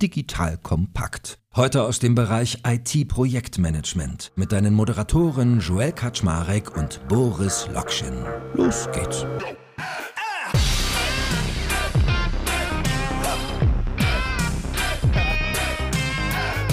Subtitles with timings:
[0.00, 1.38] Digital Kompakt.
[1.54, 8.14] Heute aus dem Bereich IT-Projektmanagement mit deinen Moderatoren Joel Kaczmarek und Boris Lokschin.
[8.54, 9.26] Los geht's.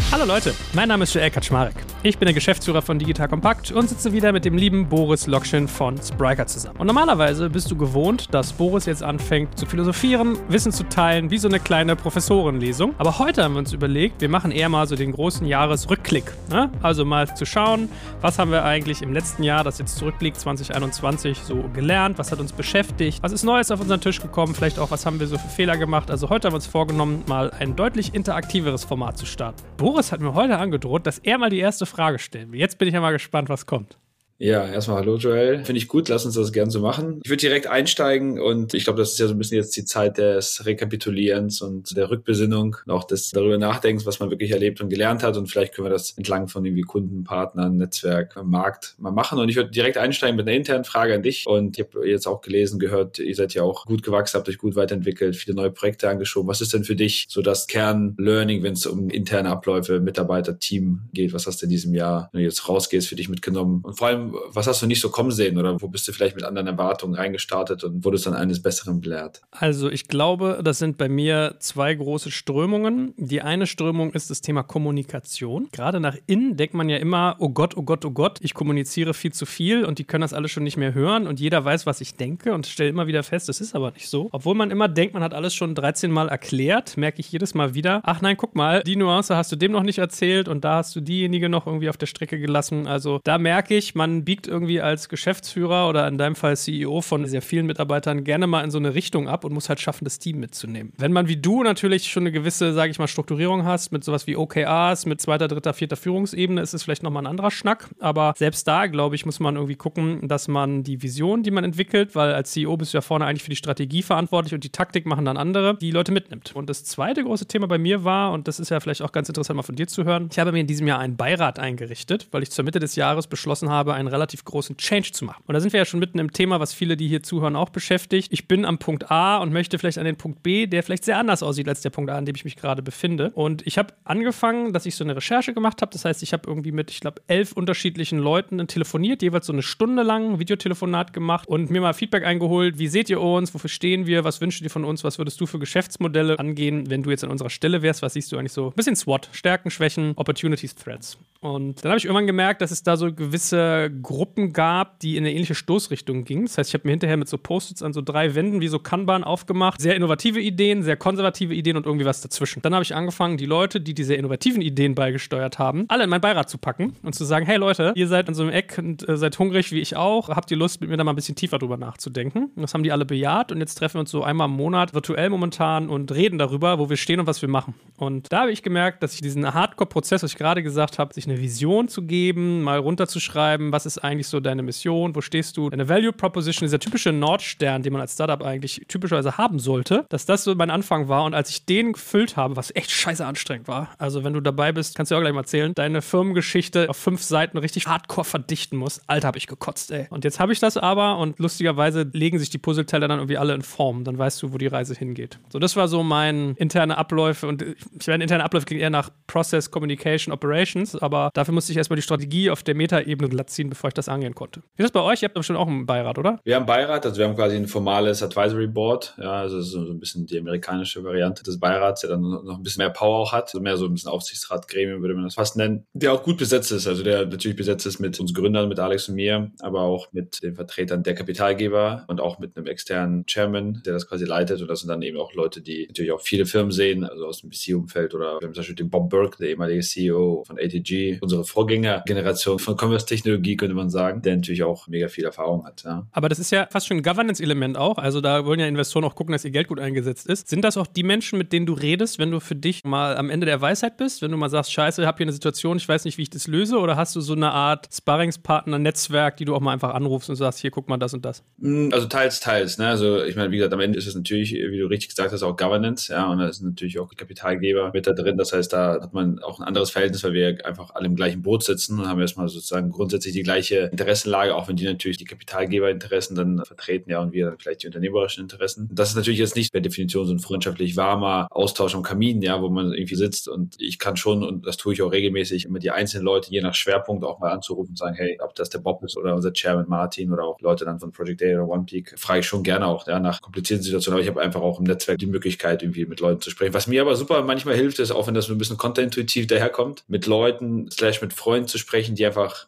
[0.09, 1.75] Hallo Leute, mein Name ist Joel Kaczmarek.
[2.07, 5.67] Ich bin der Geschäftsführer von Digital Kompakt und sitze wieder mit dem lieben Boris Lokschin
[5.67, 6.79] von Spriker zusammen.
[6.79, 11.37] Und normalerweise bist du gewohnt, dass Boris jetzt anfängt zu philosophieren, Wissen zu teilen, wie
[11.37, 12.95] so eine kleine Professorenlesung.
[12.97, 16.31] Aber heute haben wir uns überlegt, wir machen eher mal so den großen Jahresrückblick.
[16.49, 16.71] Ne?
[16.81, 17.89] Also mal zu schauen,
[18.21, 22.39] was haben wir eigentlich im letzten Jahr, das jetzt zurückliegt, 2021, so gelernt, was hat
[22.39, 25.37] uns beschäftigt, was ist Neues auf unseren Tisch gekommen, vielleicht auch, was haben wir so
[25.37, 26.09] für Fehler gemacht.
[26.09, 29.61] Also heute haben wir uns vorgenommen, mal ein deutlich interaktiveres Format zu starten.
[29.75, 32.59] Boris hat mir heute angedroht, dass er mal die erste Frage stellen will.
[32.59, 33.97] Jetzt bin ich ja mal gespannt, was kommt.
[34.39, 35.65] Ja, erstmal hallo Joel.
[35.65, 37.21] Finde ich gut, lass uns das gern so machen.
[37.23, 39.83] Ich würde direkt einsteigen und ich glaube, das ist ja so ein bisschen jetzt die
[39.83, 44.79] Zeit des Rekapitulierens und der Rückbesinnung und auch des darüber Nachdenkens, was man wirklich erlebt
[44.79, 48.93] und gelernt hat und vielleicht können wir das entlang von irgendwie Kunden, Partnern, Netzwerk, Markt
[48.99, 51.83] mal machen und ich würde direkt einsteigen mit einer internen Frage an dich und ich
[51.83, 55.35] habe jetzt auch gelesen, gehört, ihr seid ja auch gut gewachsen, habt euch gut weiterentwickelt,
[55.35, 56.47] viele neue Projekte angeschoben.
[56.47, 61.09] Was ist denn für dich so das Kern-Learning, wenn es um interne Abläufe, Mitarbeiter, Team
[61.11, 61.33] geht?
[61.33, 64.09] Was hast du in diesem Jahr, wenn du jetzt rausgehst, für dich mitgenommen und vor
[64.09, 66.67] allem was hast du nicht so kommen sehen oder wo bist du vielleicht mit anderen
[66.67, 69.41] Erwartungen reingestartet und wurdest dann eines Besseren belehrt?
[69.51, 73.13] Also ich glaube, das sind bei mir zwei große Strömungen.
[73.17, 75.69] Die eine Strömung ist das Thema Kommunikation.
[75.71, 79.13] Gerade nach innen denkt man ja immer, oh Gott, oh Gott, oh Gott, ich kommuniziere
[79.13, 81.85] viel zu viel und die können das alle schon nicht mehr hören und jeder weiß,
[81.85, 84.29] was ich denke und stelle immer wieder fest, das ist aber nicht so.
[84.31, 87.73] Obwohl man immer denkt, man hat alles schon 13 Mal erklärt, merke ich jedes Mal
[87.73, 90.77] wieder, ach nein, guck mal, die Nuance hast du dem noch nicht erzählt und da
[90.77, 92.87] hast du diejenige noch irgendwie auf der Strecke gelassen.
[92.87, 97.25] Also da merke ich, man biegt irgendwie als Geschäftsführer oder in deinem Fall CEO von
[97.25, 100.19] sehr vielen Mitarbeitern gerne mal in so eine Richtung ab und muss halt schaffen, das
[100.19, 100.93] Team mitzunehmen.
[100.97, 104.27] Wenn man wie du natürlich schon eine gewisse, sage ich mal, Strukturierung hast mit sowas
[104.27, 107.89] wie OKRs, mit zweiter, dritter, vierter Führungsebene, ist es vielleicht nochmal ein anderer Schnack.
[107.99, 111.63] Aber selbst da, glaube ich, muss man irgendwie gucken, dass man die Vision, die man
[111.63, 114.69] entwickelt, weil als CEO bist du ja vorne eigentlich für die Strategie verantwortlich und die
[114.69, 116.55] Taktik machen dann andere, die Leute mitnimmt.
[116.55, 119.29] Und das zweite große Thema bei mir war, und das ist ja vielleicht auch ganz
[119.29, 122.27] interessant mal von dir zu hören, ich habe mir in diesem Jahr einen Beirat eingerichtet,
[122.31, 125.43] weil ich zur Mitte des Jahres beschlossen habe, einen relativ großen Change zu machen.
[125.45, 127.69] Und da sind wir ja schon mitten im Thema, was viele, die hier zuhören, auch
[127.69, 128.31] beschäftigt.
[128.31, 131.17] Ich bin am Punkt A und möchte vielleicht an den Punkt B, der vielleicht sehr
[131.17, 133.31] anders aussieht als der Punkt A, an dem ich mich gerade befinde.
[133.33, 135.91] Und ich habe angefangen, dass ich so eine Recherche gemacht habe.
[135.91, 139.63] Das heißt, ich habe irgendwie mit, ich glaube, elf unterschiedlichen Leuten telefoniert, jeweils so eine
[139.63, 142.79] Stunde lang ein Videotelefonat gemacht und mir mal Feedback eingeholt.
[142.79, 143.53] Wie seht ihr uns?
[143.53, 144.23] Wofür stehen wir?
[144.23, 145.03] Was wünschst du dir von uns?
[145.03, 148.01] Was würdest du für Geschäftsmodelle angehen, wenn du jetzt an unserer Stelle wärst?
[148.01, 148.67] Was siehst du eigentlich so?
[148.67, 151.17] Ein bisschen SWOT, Stärken, Schwächen, Opportunities, Threats.
[151.39, 155.23] Und dann habe ich irgendwann gemerkt, dass es da so gewisse Gruppen gab, die in
[155.23, 156.45] eine ähnliche Stoßrichtung gingen.
[156.45, 158.79] Das heißt, ich habe mir hinterher mit so Post-its an so drei Wänden wie so
[158.79, 159.81] Kanban aufgemacht.
[159.81, 162.61] Sehr innovative Ideen, sehr konservative Ideen und irgendwie was dazwischen.
[162.61, 166.21] Dann habe ich angefangen, die Leute, die diese innovativen Ideen beigesteuert haben, alle in meinen
[166.21, 169.07] Beirat zu packen und zu sagen, hey Leute, ihr seid in so einem Eck und
[169.07, 170.29] äh, seid hungrig wie ich auch.
[170.29, 172.51] Habt ihr Lust, mit mir da mal ein bisschen tiefer drüber nachzudenken?
[172.55, 174.93] Und das haben die alle bejaht und jetzt treffen wir uns so einmal im Monat
[174.93, 177.73] virtuell momentan und reden darüber, wo wir stehen und was wir machen.
[177.97, 181.27] Und da habe ich gemerkt, dass ich diesen Hardcore-Prozess, was ich gerade gesagt habe, sich
[181.27, 185.69] eine Vision zu geben, mal runterzuschreiben, was ist eigentlich so deine Mission, wo stehst du,
[185.69, 190.25] deine Value Proposition, dieser typische Nordstern, den man als Startup eigentlich typischerweise haben sollte, dass
[190.25, 193.67] das so mein Anfang war und als ich den gefüllt habe, was echt scheiße anstrengend
[193.67, 196.97] war, also wenn du dabei bist, kannst du auch gleich mal erzählen, deine Firmengeschichte auf
[196.97, 200.07] fünf Seiten richtig hardcore verdichten musst, Alter, habe ich gekotzt, ey.
[200.09, 203.53] Und jetzt habe ich das aber und lustigerweise legen sich die Puzzleteile dann irgendwie alle
[203.53, 205.39] in Form, dann weißt du, wo die Reise hingeht.
[205.49, 209.09] So, das war so mein interne Abläufe und ich meine, interne Abläufe klingt eher nach
[209.27, 213.66] Process Communication Operations, aber dafür musste ich erstmal die Strategie auf der Metaebene glatt ziehen,
[213.69, 214.61] bevor ich das angehen konnte.
[214.75, 215.21] Wie ist das bei euch?
[215.21, 216.39] Ihr habt bestimmt auch einen Beirat, oder?
[216.43, 219.79] Wir haben einen Beirat, also wir haben quasi ein formales Advisory Board, ja, also so
[219.79, 223.33] ein bisschen die amerikanische Variante des Beirats, der dann noch ein bisschen mehr Power auch
[223.33, 226.37] hat, also mehr so ein bisschen Aufsichtsratgremium würde man das fast nennen, der auch gut
[226.37, 229.81] besetzt ist, also der natürlich besetzt ist mit uns Gründern, mit Alex und mir, aber
[229.81, 234.25] auch mit den Vertretern der Kapitalgeber und auch mit einem externen Chairman, der das quasi
[234.25, 237.25] leitet und das sind dann eben auch Leute, die natürlich auch viele Firmen sehen, also
[237.25, 240.57] aus dem VC-Umfeld oder wir haben zum Beispiel den Bob Burke, der ehemalige CEO von
[240.57, 245.83] ATG, unsere Vorgängergeneration von Commerce-Technologie, könnte man sagen, der natürlich auch mega viel Erfahrung hat.
[245.83, 246.07] Ja.
[246.11, 247.97] Aber das ist ja fast schon ein Governance-Element auch.
[247.97, 250.47] Also da wollen ja Investoren auch gucken, dass ihr Geld gut eingesetzt ist.
[250.47, 253.29] Sind das auch die Menschen, mit denen du redest, wenn du für dich mal am
[253.29, 254.21] Ende der Weisheit bist?
[254.21, 256.29] Wenn du mal sagst, scheiße, ich habe hier eine Situation, ich weiß nicht, wie ich
[256.29, 256.77] das löse?
[256.77, 260.59] Oder hast du so eine Art Sparringspartner-Netzwerk, die du auch mal einfach anrufst und sagst,
[260.59, 261.43] hier, guck mal das und das?
[261.57, 262.77] Mm, also teils, teils.
[262.77, 262.87] Ne?
[262.87, 265.43] Also ich meine, wie gesagt, am Ende ist es natürlich, wie du richtig gesagt hast,
[265.43, 266.11] auch Governance.
[266.11, 268.37] Ja, und da ist natürlich auch Kapitalgeber mit da drin.
[268.37, 271.41] Das heißt, da hat man auch ein anderes Verhältnis, weil wir einfach alle im gleichen
[271.41, 275.23] Boot sitzen und haben erstmal sozusagen grundsätzlich die gleiche Interessenlage, auch wenn die natürlich die
[275.23, 278.89] Kapitalgeberinteressen dann vertreten, ja, und wir dann vielleicht die unternehmerischen Interessen.
[278.91, 282.61] Das ist natürlich jetzt nicht per Definition so ein freundschaftlich warmer Austausch am Kamin, ja,
[282.61, 285.79] wo man irgendwie sitzt und ich kann schon, und das tue ich auch regelmäßig, immer
[285.79, 288.79] die einzelnen Leute je nach Schwerpunkt auch mal anzurufen und sagen, hey, ob das der
[288.79, 291.85] Bob ist oder unser Chairman Martin oder auch Leute dann von Project A oder One
[291.85, 294.79] Peak, frage ich schon gerne auch, ja, nach komplizierten Situationen, aber ich habe einfach auch
[294.79, 296.73] im Netzwerk die Möglichkeit, irgendwie mit Leuten zu sprechen.
[296.73, 300.25] Was mir aber super manchmal hilft, ist, auch wenn das ein bisschen kontraintuitiv daherkommt, mit
[300.25, 302.67] Leuten slash mit Freunden zu sprechen, die einfach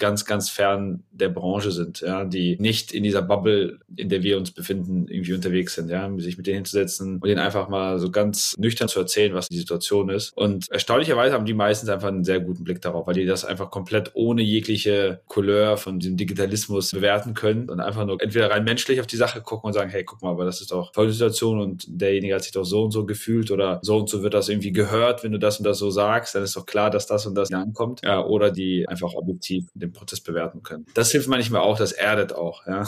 [0.00, 4.38] ganz, ganz fern der Branche sind, ja, die nicht in dieser Bubble, in der wir
[4.38, 8.10] uns befinden, irgendwie unterwegs sind, ja, sich mit denen hinzusetzen und denen einfach mal so
[8.10, 10.36] ganz nüchtern zu erzählen, was die Situation ist.
[10.36, 13.70] Und erstaunlicherweise haben die meistens einfach einen sehr guten Blick darauf, weil die das einfach
[13.70, 19.00] komplett ohne jegliche Couleur von diesem Digitalismus bewerten können und einfach nur entweder rein menschlich
[19.00, 21.60] auf die Sache gucken und sagen, hey, guck mal, aber das ist doch folgende Situation
[21.60, 24.48] und derjenige hat sich doch so und so gefühlt oder so und so wird das
[24.48, 27.26] irgendwie gehört, wenn du das und das so sagst, dann ist doch klar, dass das
[27.26, 28.00] und das ankommt.
[28.02, 30.86] Ja, oder die einfach objektiv den Prozess bewerten können.
[30.94, 32.66] Das hilft manchmal auch, das erdet auch.
[32.66, 32.86] Ja.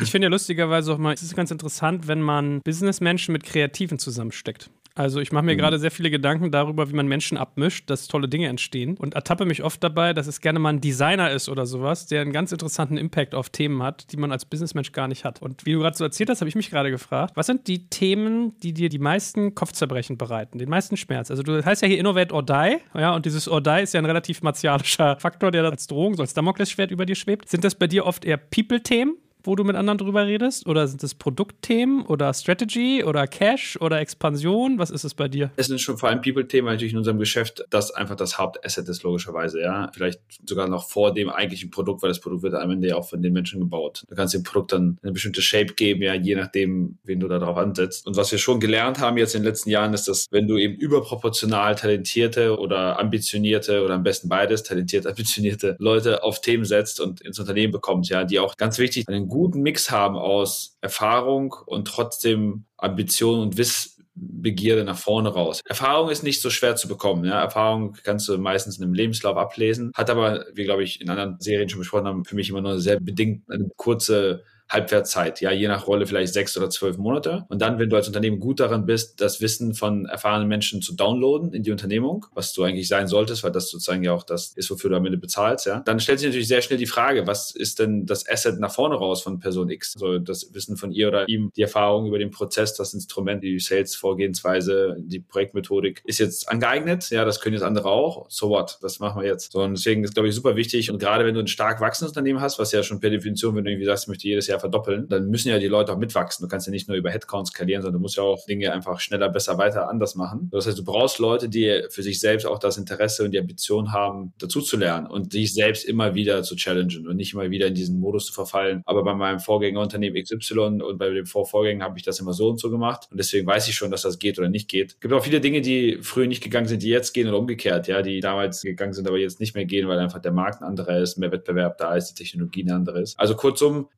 [0.00, 3.98] Ich finde ja lustigerweise auch mal, es ist ganz interessant, wenn man Businessmenschen mit Kreativen
[3.98, 4.70] zusammensteckt.
[4.96, 5.58] Also ich mache mir mhm.
[5.58, 9.44] gerade sehr viele Gedanken darüber, wie man Menschen abmischt, dass tolle Dinge entstehen und ertappe
[9.44, 12.52] mich oft dabei, dass es gerne mal ein Designer ist oder sowas, der einen ganz
[12.52, 15.42] interessanten Impact auf Themen hat, die man als Businessmensch gar nicht hat.
[15.42, 17.88] Und wie du gerade so erzählt hast, habe ich mich gerade gefragt, was sind die
[17.88, 21.30] Themen, die dir die meisten Kopfzerbrechen bereiten, den meisten Schmerz?
[21.30, 24.00] Also du heißt ja hier Innovate or Die, ja, und dieses or Die ist ja
[24.00, 27.48] ein relativ martialischer Faktor, der als Drohung, so als Damoklesschwert über dir schwebt.
[27.48, 29.16] Sind das bei dir oft eher People-Themen?
[29.44, 30.66] Wo du mit anderen drüber redest?
[30.66, 34.78] Oder sind es Produktthemen oder Strategy oder Cash oder Expansion?
[34.78, 35.50] Was ist es bei dir?
[35.56, 39.02] Es sind schon vor allem People-Themen natürlich in unserem Geschäft, das einfach das Hauptasset ist,
[39.02, 39.90] logischerweise, ja.
[39.92, 43.08] Vielleicht sogar noch vor dem eigentlichen Produkt, weil das Produkt wird am Ende ja auch
[43.08, 44.04] von den Menschen gebaut.
[44.08, 47.38] Du kannst dem Produkt dann eine bestimmte Shape geben, ja, je nachdem, wen du da
[47.38, 48.06] drauf ansetzt.
[48.06, 50.56] Und was wir schon gelernt haben jetzt in den letzten Jahren, ist, dass wenn du
[50.56, 57.00] eben überproportional talentierte oder ambitionierte oder am besten beides, talentiert, ambitionierte Leute auf Themen setzt
[57.00, 61.54] und ins Unternehmen bekommst, ja, die auch ganz wichtig einen guten Mix haben aus Erfahrung
[61.66, 65.60] und trotzdem Ambition und Wissbegierde nach vorne raus.
[65.64, 67.24] Erfahrung ist nicht so schwer zu bekommen.
[67.24, 67.40] Ja?
[67.40, 71.40] Erfahrung kannst du meistens in einem Lebenslauf ablesen, hat aber, wie glaube ich in anderen
[71.40, 75.68] Serien schon besprochen haben, für mich immer nur sehr bedingt eine kurze Halbwertszeit, ja, je
[75.68, 77.44] nach Rolle vielleicht sechs oder zwölf Monate.
[77.48, 80.94] Und dann, wenn du als Unternehmen gut daran bist, das Wissen von erfahrenen Menschen zu
[80.94, 84.52] downloaden in die Unternehmung, was du eigentlich sein solltest, weil das sozusagen ja auch das
[84.56, 87.26] ist, wofür du am Ende bezahlst, ja, dann stellt sich natürlich sehr schnell die Frage,
[87.26, 89.94] was ist denn das Asset nach vorne raus von Person X?
[89.96, 93.58] Also das Wissen von ihr oder ihm, die Erfahrung über den Prozess, das Instrument, die
[93.58, 98.26] Sales-Vorgehensweise, die Projektmethodik ist jetzt angeeignet, ja, das können jetzt andere auch.
[98.30, 98.78] So what?
[98.80, 99.52] Was machen wir jetzt?
[99.52, 100.90] So, und deswegen ist, glaube ich, super wichtig.
[100.90, 103.64] Und gerade wenn du ein stark wachsendes Unternehmen hast, was ja schon per Definition, wenn
[103.64, 106.44] du irgendwie sagst, ich möchte jedes Jahr verdoppeln, dann müssen ja die Leute auch mitwachsen.
[106.44, 109.00] Du kannst ja nicht nur über Headcount skalieren, sondern du musst ja auch Dinge einfach
[109.00, 110.48] schneller, besser, weiter, anders machen.
[110.52, 113.92] Das heißt, du brauchst Leute, die für sich selbst auch das Interesse und die Ambition
[113.92, 117.66] haben, dazu zu lernen und sich selbst immer wieder zu challengen und nicht immer wieder
[117.66, 118.82] in diesen Modus zu verfallen.
[118.84, 122.60] Aber bei meinem Vorgängerunternehmen XY und bei dem Vorvorgänger habe ich das immer so und
[122.60, 124.92] so gemacht und deswegen weiß ich schon, dass das geht oder nicht geht.
[124.92, 127.88] Es gibt auch viele Dinge, die früher nicht gegangen sind, die jetzt gehen oder umgekehrt,
[127.88, 130.64] ja, die damals gegangen sind, aber jetzt nicht mehr gehen, weil einfach der Markt ein
[130.64, 133.18] anderer ist, mehr Wettbewerb da ist, die Technologie eine andere ist.
[133.18, 133.88] Also kurzum,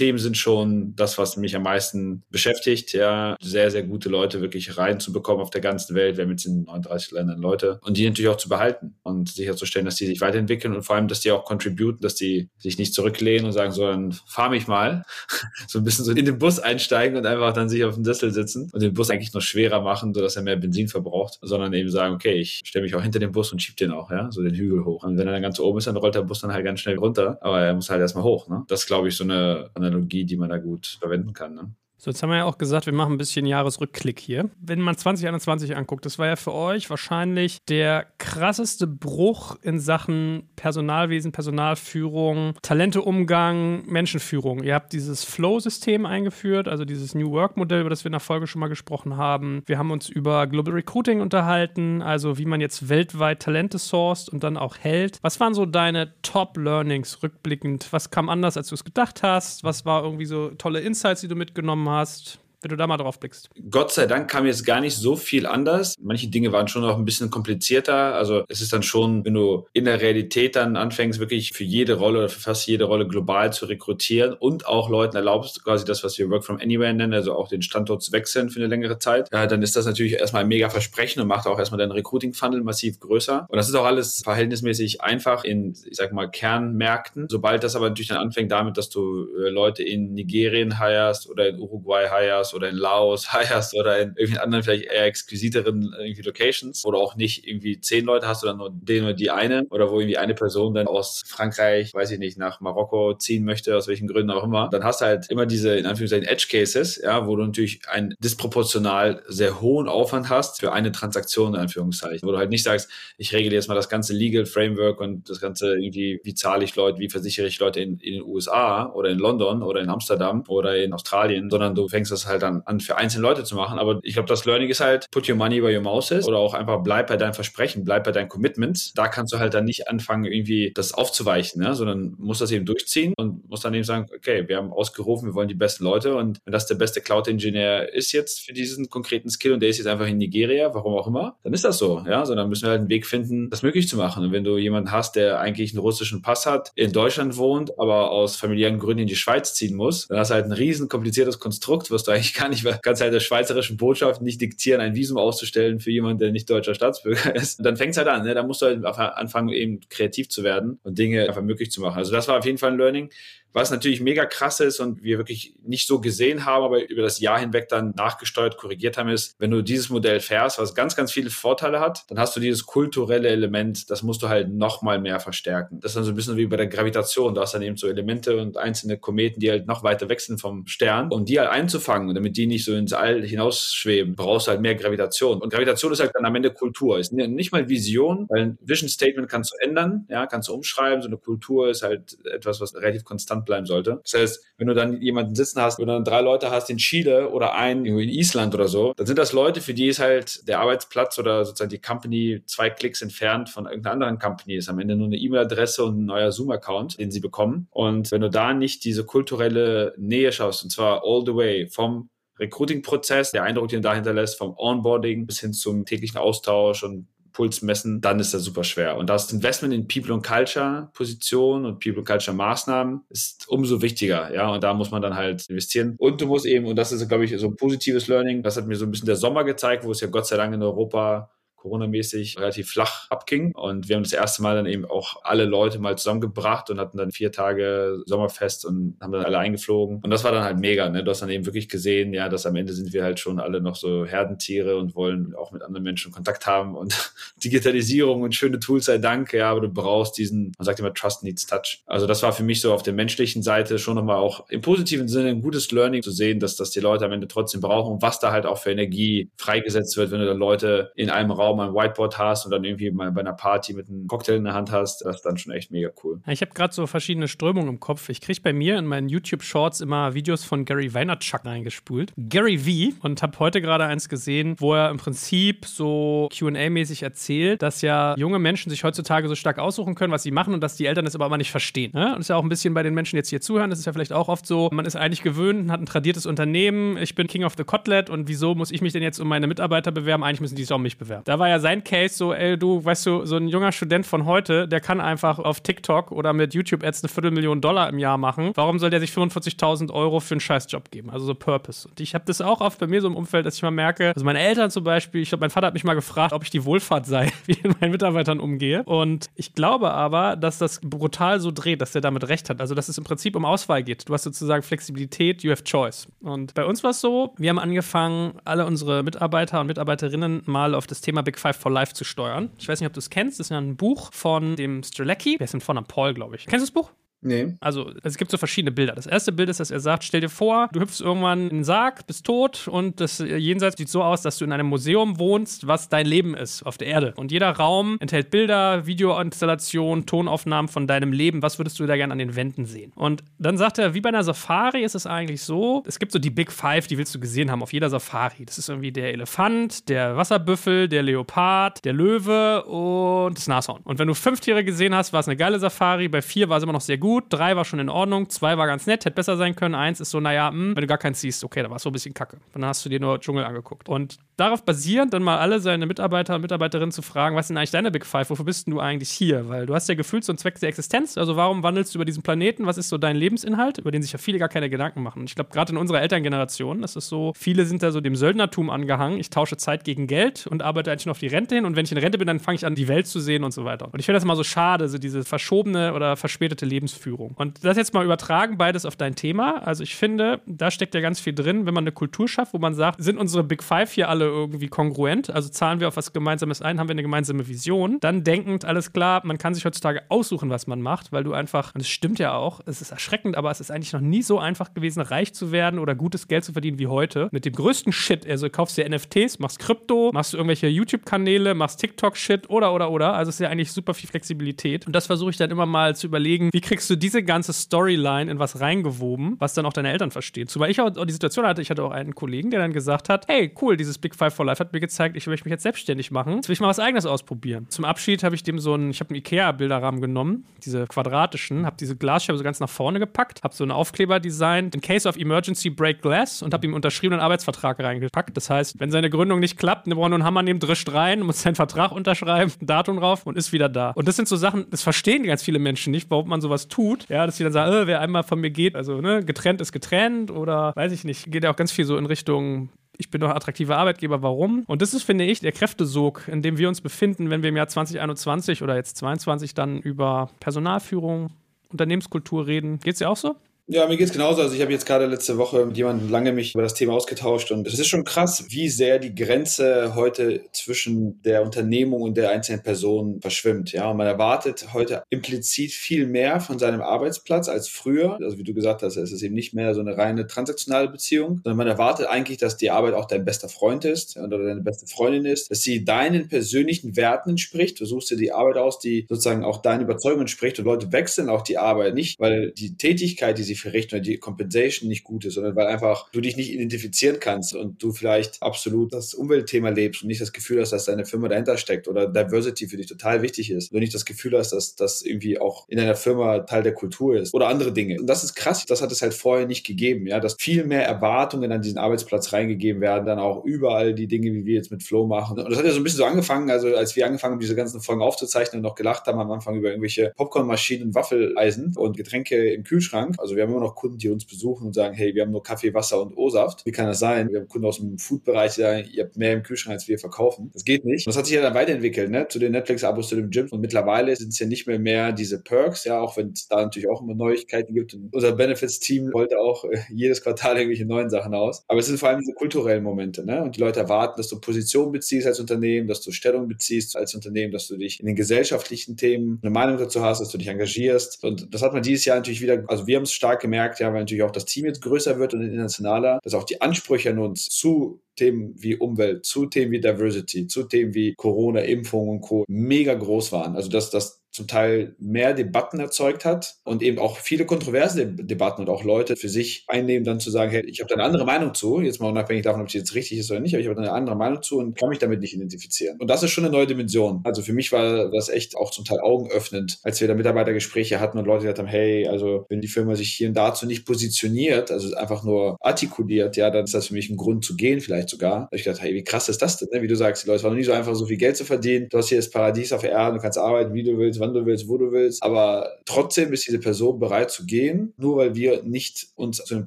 [0.00, 4.78] People-Themen sind schon das, was mich am meisten beschäftigt, ja, sehr, sehr gute Leute wirklich
[4.78, 6.16] reinzubekommen auf der ganzen Welt.
[6.16, 9.84] Wir haben jetzt in 39 Ländern Leute und die natürlich auch zu behalten und sicherzustellen,
[9.84, 12.94] dass die sich weiterentwickeln und vor allem, dass die auch contributen, dass die sich nicht
[12.94, 15.04] zurücklehnen und sagen, so, dann fahr mich mal,
[15.68, 18.32] so ein bisschen so in den Bus einsteigen und einfach dann sich auf den Sessel
[18.32, 21.90] sitzen und den Bus eigentlich noch schwerer machen, sodass er mehr Benzin verbraucht, sondern eben
[21.90, 24.42] sagen, okay, ich stelle mich auch hinter den Bus und schieb den auch, ja, so
[24.42, 25.04] den Hügel hoch.
[25.04, 26.96] Und wenn er dann ganz oben ist, dann rollt der Bus dann halt ganz schnell
[26.96, 28.64] runter, aber er muss halt erstmal hoch, ne?
[28.68, 31.54] Das ist, glaube ich, so eine Analogie, die man da gut verwenden kann.
[31.54, 31.74] Ne?
[32.02, 34.48] So, jetzt haben wir ja auch gesagt, wir machen ein bisschen Jahresrückklick hier.
[34.58, 40.48] Wenn man 2021 anguckt, das war ja für euch wahrscheinlich der krasseste Bruch in Sachen
[40.56, 44.62] Personalwesen, Personalführung, Talenteumgang, Menschenführung.
[44.62, 48.46] Ihr habt dieses Flow-System eingeführt, also dieses New Work-Modell, über das wir in der Folge
[48.46, 49.62] schon mal gesprochen haben.
[49.66, 54.42] Wir haben uns über Global Recruiting unterhalten, also wie man jetzt weltweit Talente sourced und
[54.42, 55.18] dann auch hält.
[55.20, 57.92] Was waren so deine Top-Learnings rückblickend?
[57.92, 59.64] Was kam anders, als du es gedacht hast?
[59.64, 61.89] Was war irgendwie so tolle Insights, die du mitgenommen hast?
[61.90, 63.50] Hast, wenn du da mal drauf blickst.
[63.70, 65.94] Gott sei Dank kam jetzt gar nicht so viel anders.
[66.00, 68.14] Manche Dinge waren schon noch ein bisschen komplizierter.
[68.14, 71.94] Also es ist dann schon, wenn du in der Realität dann anfängst, wirklich für jede
[71.94, 76.04] Rolle oder für fast jede Rolle global zu rekrutieren und auch Leuten erlaubst, quasi das,
[76.04, 78.98] was wir Work from Anywhere nennen, also auch den Standort zu wechseln für eine längere
[78.98, 81.92] Zeit, ja, dann ist das natürlich erstmal ein mega Versprechen und macht auch erstmal deinen
[81.92, 83.46] Recruiting-Funnel massiv größer.
[83.48, 87.26] Und das ist auch alles verhältnismäßig einfach in, ich sag mal, Kernmärkten.
[87.30, 91.48] Sobald das aber natürlich dann anfängt damit, dass du äh, Leute in Nigerien hirest oder
[91.48, 95.94] in Uruguay hirest hast oder in Laos heierst oder in irgendwelchen anderen vielleicht eher exquisiteren
[95.98, 99.66] irgendwie Locations oder auch nicht irgendwie zehn Leute hast oder nur den oder die eine
[99.70, 103.76] oder wo irgendwie eine Person dann aus Frankreich, weiß ich nicht, nach Marokko ziehen möchte,
[103.76, 107.00] aus welchen Gründen auch immer, dann hast du halt immer diese, in Anführungszeichen, Edge Cases,
[107.02, 112.26] ja, wo du natürlich einen disproportional sehr hohen Aufwand hast für eine Transaktion, in Anführungszeichen,
[112.26, 115.40] wo du halt nicht sagst, ich regle jetzt mal das ganze Legal Framework und das
[115.40, 119.10] ganze irgendwie, wie zahle ich Leute, wie versichere ich Leute in, in den USA oder
[119.10, 122.80] in London oder in Amsterdam oder in Australien, sondern du fängst das halt dann an
[122.80, 123.78] für einzelne Leute zu machen.
[123.78, 126.38] Aber ich glaube, das Learning ist halt, put your money where your mouse is oder
[126.38, 128.92] auch einfach bleib bei deinem Versprechen, bleib bei deinen Commitments.
[128.94, 131.74] Da kannst du halt dann nicht anfangen, irgendwie das aufzuweichen, ne?
[131.74, 135.34] sondern musst das eben durchziehen und musst dann eben sagen, okay, wir haben ausgerufen, wir
[135.34, 139.30] wollen die besten Leute und wenn das der beste Cloud-Ingenieur ist jetzt für diesen konkreten
[139.30, 142.02] Skill und der ist jetzt einfach in Nigeria, warum auch immer, dann ist das so,
[142.06, 144.24] ja, sondern müssen wir halt einen Weg finden, das möglich zu machen.
[144.24, 148.10] Und wenn du jemanden hast, der eigentlich einen russischen Pass hat, in Deutschland wohnt, aber
[148.10, 151.38] aus familiären Gründen in die Schweiz ziehen muss, dann hast du halt ein riesen kompliziertes
[151.38, 155.16] Konstrukt, was du eigentlich gar nicht, kannst halt der schweizerischen Botschaft nicht diktieren, ein Visum
[155.16, 157.58] auszustellen für jemanden, der nicht deutscher Staatsbürger ist.
[157.58, 158.34] Und dann fängt es halt an, ne?
[158.34, 161.98] da musst du halt anfangen, eben kreativ zu werden und Dinge einfach möglich zu machen.
[161.98, 163.10] Also das war auf jeden Fall ein Learning.
[163.52, 167.20] Was natürlich mega krass ist und wir wirklich nicht so gesehen haben, aber über das
[167.20, 171.12] Jahr hinweg dann nachgesteuert, korrigiert haben, ist, wenn du dieses Modell fährst, was ganz, ganz
[171.12, 175.00] viele Vorteile hat, dann hast du dieses kulturelle Element, das musst du halt noch mal
[175.00, 175.80] mehr verstärken.
[175.80, 177.34] Das ist dann so ein bisschen wie bei der Gravitation.
[177.34, 180.66] Du hast dann eben so Elemente und einzelne Kometen, die halt noch weiter wechseln vom
[180.66, 181.10] Stern.
[181.10, 184.74] Und die halt einzufangen, damit die nicht so ins All hinausschweben, brauchst du halt mehr
[184.76, 185.40] Gravitation.
[185.40, 186.98] Und Gravitation ist halt dann am Ende Kultur.
[186.98, 191.02] Ist nicht mal Vision, weil ein Vision Statement kannst du ändern, ja, kannst du umschreiben.
[191.02, 194.00] So eine Kultur ist halt etwas, was relativ konstant konstant bleiben sollte.
[194.02, 196.78] Das heißt, wenn du dann jemanden sitzen hast, wenn du dann drei Leute hast in
[196.78, 200.46] Chile oder einen in Island oder so, dann sind das Leute, für die ist halt
[200.48, 204.56] der Arbeitsplatz oder sozusagen die Company zwei Klicks entfernt von irgendeiner anderen Company.
[204.56, 207.68] Ist am Ende nur eine E-Mail-Adresse und ein neuer Zoom-Account, den sie bekommen.
[207.70, 212.10] Und wenn du da nicht diese kulturelle Nähe schaust, und zwar all the way vom
[212.38, 217.62] Recruiting-Prozess, der Eindruck, den dahinter lässt, vom Onboarding bis hin zum täglichen Austausch und Puls
[217.62, 218.96] messen, dann ist das super schwer.
[218.96, 223.82] Und das Investment in People und Culture Position und People und Culture Maßnahmen ist umso
[223.82, 224.32] wichtiger.
[224.34, 225.94] Ja, und da muss man dann halt investieren.
[225.98, 228.66] Und du musst eben, und das ist, glaube ich, so ein positives Learning, das hat
[228.66, 231.30] mir so ein bisschen der Sommer gezeigt, wo es ja Gott sei Dank in Europa
[231.60, 233.52] Corona-mäßig relativ flach abging.
[233.54, 236.96] Und wir haben das erste Mal dann eben auch alle Leute mal zusammengebracht und hatten
[236.96, 240.00] dann vier Tage Sommerfest und haben dann alle eingeflogen.
[240.02, 240.88] Und das war dann halt mega.
[240.88, 241.04] Ne?
[241.04, 243.60] Du hast dann eben wirklich gesehen, ja, dass am Ende sind wir halt schon alle
[243.60, 247.12] noch so Herdentiere und wollen auch mit anderen Menschen Kontakt haben und
[247.44, 249.32] Digitalisierung und schöne Tools sei Dank.
[249.32, 251.82] Ja, aber du brauchst diesen, man sagt immer Trust needs Touch.
[251.86, 255.08] Also das war für mich so auf der menschlichen Seite schon nochmal auch im positiven
[255.08, 258.02] Sinne ein gutes Learning zu sehen, dass das die Leute am Ende trotzdem brauchen und
[258.02, 261.49] was da halt auch für Energie freigesetzt wird, wenn du dann Leute in einem Raum
[261.50, 264.44] Raum ein Whiteboard hast und dann irgendwie mal bei einer Party mit einem Cocktail in
[264.44, 266.20] der Hand hast, das ist dann schon echt mega cool.
[266.26, 268.08] Ich habe gerade so verschiedene Strömungen im Kopf.
[268.08, 272.12] Ich kriege bei mir in meinen YouTube-Shorts immer Videos von Gary Vaynerchuk reingespult.
[272.16, 272.96] Gary V.
[273.02, 278.14] Und habe heute gerade eins gesehen, wo er im Prinzip so QA-mäßig erzählt, dass ja
[278.16, 281.04] junge Menschen sich heutzutage so stark aussuchen können, was sie machen und dass die Eltern
[281.04, 281.90] das aber immer nicht verstehen.
[281.94, 282.14] Ne?
[282.14, 283.70] Und ist ja auch ein bisschen bei den Menschen jetzt hier zuhören.
[283.70, 286.96] Das ist ja vielleicht auch oft so, man ist eigentlich gewöhnt, hat ein tradiertes Unternehmen,
[286.96, 289.46] ich bin King of the Kotlet und wieso muss ich mich denn jetzt um meine
[289.46, 290.22] Mitarbeiter bewerben?
[290.22, 291.24] Eigentlich müssen die sich auch um mich bewerben.
[291.24, 294.26] Da war ja sein Case so, ey, du, weißt du, so ein junger Student von
[294.26, 298.52] heute, der kann einfach auf TikTok oder mit YouTube-Ads eine Viertelmillion Dollar im Jahr machen.
[298.54, 301.10] Warum soll der sich 45.000 Euro für einen Scheißjob geben?
[301.10, 301.88] Also so Purpose.
[301.88, 304.12] Und ich habe das auch oft bei mir so im Umfeld, dass ich mal merke,
[304.14, 306.50] also meine Eltern zum Beispiel, ich glaube, mein Vater hat mich mal gefragt, ob ich
[306.50, 308.82] die Wohlfahrt sei, wie ich mit meinen Mitarbeitern umgehe.
[308.84, 312.60] Und ich glaube aber, dass das brutal so dreht, dass der damit recht hat.
[312.60, 314.08] Also, dass es im Prinzip um Auswahl geht.
[314.08, 316.06] Du hast sozusagen Flexibilität, you have choice.
[316.20, 320.74] Und bei uns war es so, wir haben angefangen, alle unsere Mitarbeiter und Mitarbeiterinnen mal
[320.74, 322.50] auf das Thema Big Five for Live zu steuern.
[322.58, 323.38] Ich weiß nicht, ob du es kennst.
[323.38, 325.38] Das ist ja ein Buch von dem Strelecki.
[325.38, 326.46] Der ist Vornamen Paul, glaube ich.
[326.46, 326.90] Kennst du das Buch?
[327.22, 327.54] Nee.
[327.60, 328.94] Also es gibt so verschiedene Bilder.
[328.94, 331.64] Das erste Bild ist, dass er sagt, stell dir vor, du hüpfst irgendwann in den
[331.64, 335.66] Sarg, bist tot und das Jenseits sieht so aus, dass du in einem Museum wohnst,
[335.66, 337.12] was dein Leben ist auf der Erde.
[337.16, 341.42] Und jeder Raum enthält Bilder, Videoinstallationen, Tonaufnahmen von deinem Leben.
[341.42, 342.92] Was würdest du da gerne an den Wänden sehen?
[342.94, 346.18] Und dann sagt er, wie bei einer Safari ist es eigentlich so, es gibt so
[346.18, 348.46] die Big Five, die willst du gesehen haben auf jeder Safari.
[348.46, 353.82] Das ist irgendwie der Elefant, der Wasserbüffel, der Leopard, der Löwe und das Nashorn.
[353.84, 356.08] Und wenn du fünf Tiere gesehen hast, war es eine geile Safari.
[356.08, 358.56] Bei vier war es immer noch sehr gut gut, drei war schon in Ordnung, zwei
[358.56, 360.86] war ganz nett, hätte besser sein können, eins ist so, naja, mh, hm, wenn du
[360.86, 362.36] gar keins siehst, okay, da war es so ein bisschen kacke.
[362.52, 363.88] Dann hast du dir nur Dschungel angeguckt.
[363.88, 367.72] Und darauf basierend dann mal alle seine Mitarbeiter und Mitarbeiterinnen zu fragen, was sind eigentlich
[367.72, 369.48] deine Big Five, wofür bist denn du eigentlich hier?
[369.48, 372.04] Weil du hast ja gefühlt so einen Zweck der Existenz, also warum wandelst du über
[372.04, 375.02] diesen Planeten, was ist so dein Lebensinhalt, über den sich ja viele gar keine Gedanken
[375.02, 375.18] machen.
[375.18, 378.14] Und ich glaube, gerade in unserer Elterngeneration, das ist so, viele sind da so dem
[378.14, 381.64] Söldnertum angehangen, ich tausche Zeit gegen Geld und arbeite eigentlich nur auf die Rente hin
[381.64, 383.50] und wenn ich in Rente bin, dann fange ich an, die Welt zu sehen und
[383.50, 383.88] so weiter.
[383.92, 387.34] Und ich finde das immer so schade, so diese verschobene oder verspätete Lebensführung Unternehmensführung.
[387.36, 389.62] Und das jetzt mal übertragen, beides auf dein Thema.
[389.66, 392.58] Also ich finde, da steckt ja ganz viel drin, wenn man eine Kultur schafft, wo
[392.58, 395.30] man sagt, sind unsere Big Five hier alle irgendwie kongruent?
[395.30, 397.98] Also zahlen wir auf was Gemeinsames ein, haben wir eine gemeinsame Vision?
[398.00, 401.74] Dann denkend, alles klar, man kann sich heutzutage aussuchen, was man macht, weil du einfach,
[401.74, 404.38] und es stimmt ja auch, es ist erschreckend, aber es ist eigentlich noch nie so
[404.38, 407.28] einfach gewesen, reich zu werden oder gutes Geld zu verdienen wie heute.
[407.32, 411.80] Mit dem größten Shit, also kaufst dir NFTs, machst Krypto, machst du irgendwelche YouTube-Kanäle, machst
[411.80, 413.14] TikTok-Shit oder, oder, oder.
[413.14, 414.86] Also es ist ja eigentlich super viel Flexibilität.
[414.86, 418.30] Und das versuche ich dann immer mal zu überlegen, wie kriegst du diese ganze Storyline
[418.30, 420.48] in was reingewoben, was dann auch deine Eltern verstehen.
[420.48, 423.26] Zumal ich auch die Situation hatte, ich hatte auch einen Kollegen, der dann gesagt hat,
[423.28, 426.10] hey, cool, dieses Big Five for Life hat mir gezeigt, ich möchte mich jetzt selbstständig
[426.10, 426.36] machen.
[426.36, 427.66] Jetzt will ich mal was eigenes ausprobieren.
[427.68, 431.76] Zum Abschied habe ich dem so einen, ich habe einen Ikea-Bilderrahmen genommen, diese quadratischen, habe
[431.78, 435.16] diese Glasscheibe so ganz nach vorne gepackt, habe so einen Aufkleber designt, in case of
[435.16, 438.36] emergency break glass und habe ihm unterschriebenen Arbeitsvertrag reingepackt.
[438.36, 441.20] Das heißt, wenn seine Gründung nicht klappt, dann braucht nur einen Hammer nehmen, drischt rein,
[441.20, 443.90] muss seinen Vertrag unterschreiben, ein Datum drauf und ist wieder da.
[443.90, 446.79] Und das sind so Sachen, das verstehen ganz viele Menschen nicht, warum man sowas tut.
[447.08, 449.72] Ja, dass sie dann sagen, äh, wer einmal von mir geht, also ne, getrennt ist
[449.72, 452.70] getrennt oder weiß ich nicht, geht ja auch ganz viel so in Richtung
[453.00, 454.64] ich bin doch attraktiver Arbeitgeber, warum?
[454.66, 457.56] Und das ist, finde ich, der Kräftesog, in dem wir uns befinden, wenn wir im
[457.56, 461.30] Jahr 2021 oder jetzt 22 dann über Personalführung,
[461.70, 462.78] Unternehmenskultur reden.
[462.80, 463.36] Geht es dir auch so?
[463.72, 464.42] Ja, mir geht's genauso.
[464.42, 467.52] Also ich habe jetzt gerade letzte Woche mit jemandem lange mich über das Thema ausgetauscht
[467.52, 472.30] und es ist schon krass, wie sehr die Grenze heute zwischen der Unternehmung und der
[472.30, 473.70] einzelnen Person verschwimmt.
[473.70, 478.18] Ja, und man erwartet heute implizit viel mehr von seinem Arbeitsplatz als früher.
[478.20, 481.40] Also wie du gesagt hast, es ist eben nicht mehr so eine reine transaktionale Beziehung,
[481.44, 484.88] sondern man erwartet eigentlich, dass die Arbeit auch dein bester Freund ist oder deine beste
[484.88, 487.78] Freundin ist, dass sie deinen persönlichen Werten entspricht.
[487.78, 491.28] Du suchst dir die Arbeit aus, die sozusagen auch deinen Überzeugungen entspricht und Leute wechseln
[491.28, 495.24] auch die Arbeit nicht, weil die Tätigkeit, die sie verrichten oder die Compensation nicht gut
[495.24, 499.70] ist, sondern weil einfach du dich nicht identifizieren kannst und du vielleicht absolut das Umweltthema
[499.70, 502.86] lebst und nicht das Gefühl hast, dass deine Firma dahinter steckt oder Diversity für dich
[502.86, 503.72] total wichtig ist.
[503.72, 507.16] Du nicht das Gefühl hast, dass das irgendwie auch in deiner Firma Teil der Kultur
[507.16, 507.98] ist oder andere Dinge.
[508.00, 508.64] Und das ist krass.
[508.66, 512.32] Das hat es halt vorher nicht gegeben, ja, dass viel mehr Erwartungen an diesen Arbeitsplatz
[512.32, 515.38] reingegeben werden, dann auch überall die Dinge, wie wir jetzt mit Flow machen.
[515.38, 517.56] Und das hat ja so ein bisschen so angefangen, also als wir angefangen haben, diese
[517.56, 522.52] ganzen Folgen aufzuzeichnen und noch gelacht haben am Anfang über irgendwelche Popcornmaschinen, Waffeleisen und Getränke
[522.52, 523.16] im Kühlschrank.
[523.18, 525.42] Also wir haben immer noch Kunden, die uns besuchen und sagen, hey, wir haben nur
[525.42, 526.66] Kaffee, Wasser und O-Saft.
[526.66, 527.30] Wie kann das sein?
[527.30, 529.98] Wir haben Kunden aus dem Food-Bereich, die sagen, ihr habt mehr im Kühlschrank, als wir
[529.98, 530.50] verkaufen.
[530.52, 531.06] Das geht nicht.
[531.06, 532.28] Und das hat sich ja dann weiterentwickelt, ne?
[532.28, 533.48] Zu den Netflix-Abos, zu dem Gym.
[533.50, 536.56] Und mittlerweile sind es ja nicht mehr mehr diese Perks, ja, auch wenn es da
[536.56, 537.94] natürlich auch immer Neuigkeiten gibt.
[537.94, 541.64] Und unser Benefits-Team wollte auch äh, jedes Quartal irgendwelche neuen Sachen aus.
[541.66, 543.42] Aber es sind vor allem diese kulturellen Momente, ne?
[543.42, 547.14] Und die Leute erwarten, dass du Position beziehst als Unternehmen, dass du Stellung beziehst als
[547.14, 550.48] Unternehmen, dass du dich in den gesellschaftlichen Themen eine Meinung dazu hast, dass du dich
[550.48, 551.24] engagierst.
[551.24, 553.92] Und das hat man dieses Jahr natürlich wieder, also wir haben es stark gemerkt, ja,
[553.92, 557.18] weil natürlich auch das Team jetzt größer wird und internationaler, dass auch die Ansprüche an
[557.18, 562.20] uns zu Themen wie Umwelt, zu Themen wie Diversity, zu Themen wie Corona, Impfung und
[562.20, 562.44] Co.
[562.48, 563.54] mega groß waren.
[563.54, 568.62] Also dass das zum Teil mehr Debatten erzeugt hat und eben auch viele kontroverse Debatten
[568.62, 571.24] und auch Leute für sich einnehmen, dann zu sagen, hey, ich habe da eine andere
[571.24, 573.66] Meinung zu, jetzt mal unabhängig davon, ob es jetzt richtig ist oder nicht, aber ich
[573.66, 575.96] habe da eine andere Meinung zu und kann mich damit nicht identifizieren.
[575.98, 577.20] Und das ist schon eine neue Dimension.
[577.24, 581.18] Also für mich war das echt auch zum Teil augenöffnend, als wir da Mitarbeitergespräche hatten
[581.18, 584.70] und Leute gesagt haben, hey, also wenn die Firma sich hier und dazu nicht positioniert,
[584.70, 588.10] also einfach nur artikuliert, ja, dann ist das für mich ein Grund zu gehen, vielleicht
[588.10, 588.48] sogar.
[588.50, 589.68] Da ich gedacht, hey, wie krass ist das denn?
[589.72, 589.82] Ne?
[589.82, 591.88] Wie du sagst, die Leute waren noch nie so einfach, so viel Geld zu verdienen.
[591.88, 594.46] Du hast hier das Paradies auf Erden, du kannst arbeiten, wie du willst, wann du
[594.46, 595.22] willst, wo du willst.
[595.22, 599.66] Aber trotzdem ist diese Person bereit zu gehen, nur weil wir nicht uns zu dem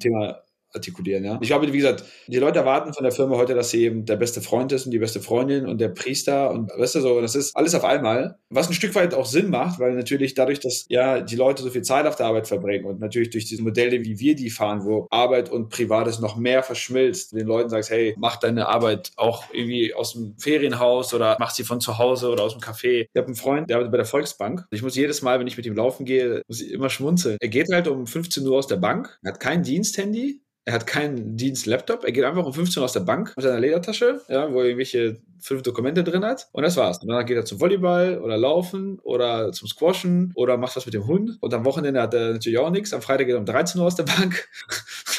[0.00, 0.42] Thema
[0.74, 1.24] artikulieren.
[1.24, 1.38] Ja?
[1.40, 4.16] Ich glaube, wie gesagt, die Leute erwarten von der Firma heute, dass sie eben der
[4.16, 7.34] beste Freund ist und die beste Freundin und der Priester und weißt du so, das
[7.34, 10.86] ist alles auf einmal, was ein Stück weit auch Sinn macht, weil natürlich dadurch, dass
[10.88, 14.04] ja die Leute so viel Zeit auf der Arbeit verbringen und natürlich durch diese Modelle,
[14.04, 18.14] wie wir die fahren, wo Arbeit und Privates noch mehr verschmilzt, den Leuten sagst, hey,
[18.18, 22.44] mach deine Arbeit auch irgendwie aus dem Ferienhaus oder mach sie von zu Hause oder
[22.44, 23.06] aus dem Café.
[23.12, 24.66] Ich habe einen Freund, der arbeitet bei der Volksbank.
[24.70, 27.36] Ich muss jedes Mal, wenn ich mit ihm laufen gehe, muss ich immer schmunzeln.
[27.40, 31.36] Er geht halt um 15 Uhr aus der Bank, hat kein Diensthandy, er hat keinen
[31.36, 32.04] Dienst-Laptop.
[32.04, 34.66] Er geht einfach um 15 Uhr aus der Bank mit seiner Ledertasche, ja, wo er
[34.66, 36.48] irgendwelche fünf Dokumente drin hat.
[36.52, 36.98] Und das war's.
[36.98, 40.94] Und danach geht er zum Volleyball oder Laufen oder zum Squashen oder macht was mit
[40.94, 41.36] dem Hund.
[41.40, 42.94] Und am Wochenende hat er natürlich auch nichts.
[42.94, 44.48] Am Freitag geht er um 13 Uhr aus der Bank.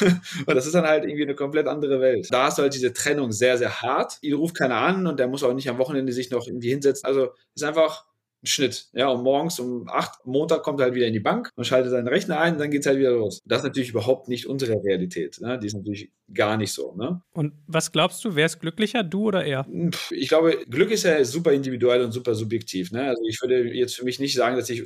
[0.46, 2.26] und das ist dann halt irgendwie eine komplett andere Welt.
[2.30, 4.18] Da hast du halt diese Trennung sehr, sehr hart.
[4.22, 7.06] Ihn ruft keiner an und der muss auch nicht am Wochenende sich noch irgendwie hinsetzen.
[7.06, 8.04] Also ist einfach
[8.48, 8.86] Schnitt.
[8.92, 11.90] Ja, und morgens um acht, Montag kommt er halt wieder in die Bank und schaltet
[11.90, 13.40] seinen Rechner ein und dann geht's halt wieder los.
[13.44, 15.40] Das ist natürlich überhaupt nicht unsere Realität.
[15.40, 15.58] Ne?
[15.58, 16.94] Die ist natürlich gar nicht so.
[16.94, 17.20] Ne?
[17.32, 19.66] Und was glaubst du, wer ist glücklicher, du oder er?
[20.10, 22.92] Ich glaube, Glück ist ja super individuell und super subjektiv.
[22.92, 23.08] Ne?
[23.08, 24.82] Also ich würde jetzt für mich nicht sagen, dass ich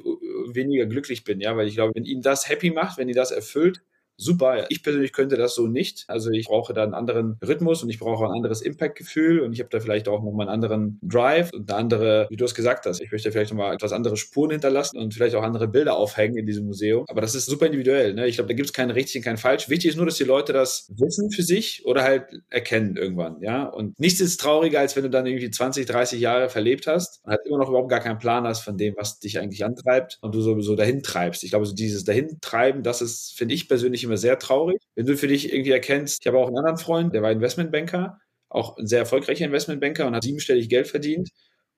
[0.53, 3.31] weniger glücklich bin, ja, weil ich glaube, wenn ihn das happy macht, wenn ihn das
[3.31, 3.83] erfüllt,
[4.20, 4.66] super.
[4.68, 6.04] Ich persönlich könnte das so nicht.
[6.09, 9.61] Also ich brauche da einen anderen Rhythmus und ich brauche ein anderes Impact-Gefühl und ich
[9.61, 12.87] habe da vielleicht auch nochmal einen anderen Drive und eine andere, wie du es gesagt
[12.87, 16.37] hast, ich möchte vielleicht nochmal etwas andere Spuren hinterlassen und vielleicht auch andere Bilder aufhängen
[16.37, 17.04] in diesem Museum.
[17.09, 18.14] Aber das ist super individuell.
[18.14, 18.26] Ne?
[18.26, 19.68] Ich glaube, da gibt es keinen richtig und keinen falsch.
[19.68, 23.38] Wichtig ist nur, dass die Leute das wissen für sich oder halt erkennen irgendwann.
[23.40, 27.24] Ja, und nichts ist trauriger, als wenn du dann irgendwie 20, 30 Jahre verlebt hast
[27.24, 30.18] und halt immer noch überhaupt gar keinen Plan hast von dem, was dich eigentlich antreibt
[30.20, 31.44] und du sowieso dahin treibst.
[31.44, 34.83] Ich glaube, so dieses Dahintreiben, das ist, finde ich persönlich immer sehr traurig.
[34.94, 38.18] Wenn du für dich irgendwie erkennst, ich habe auch einen anderen Freund, der war Investmentbanker,
[38.49, 41.31] auch ein sehr erfolgreicher Investmentbanker und hat siebenstellig Geld verdient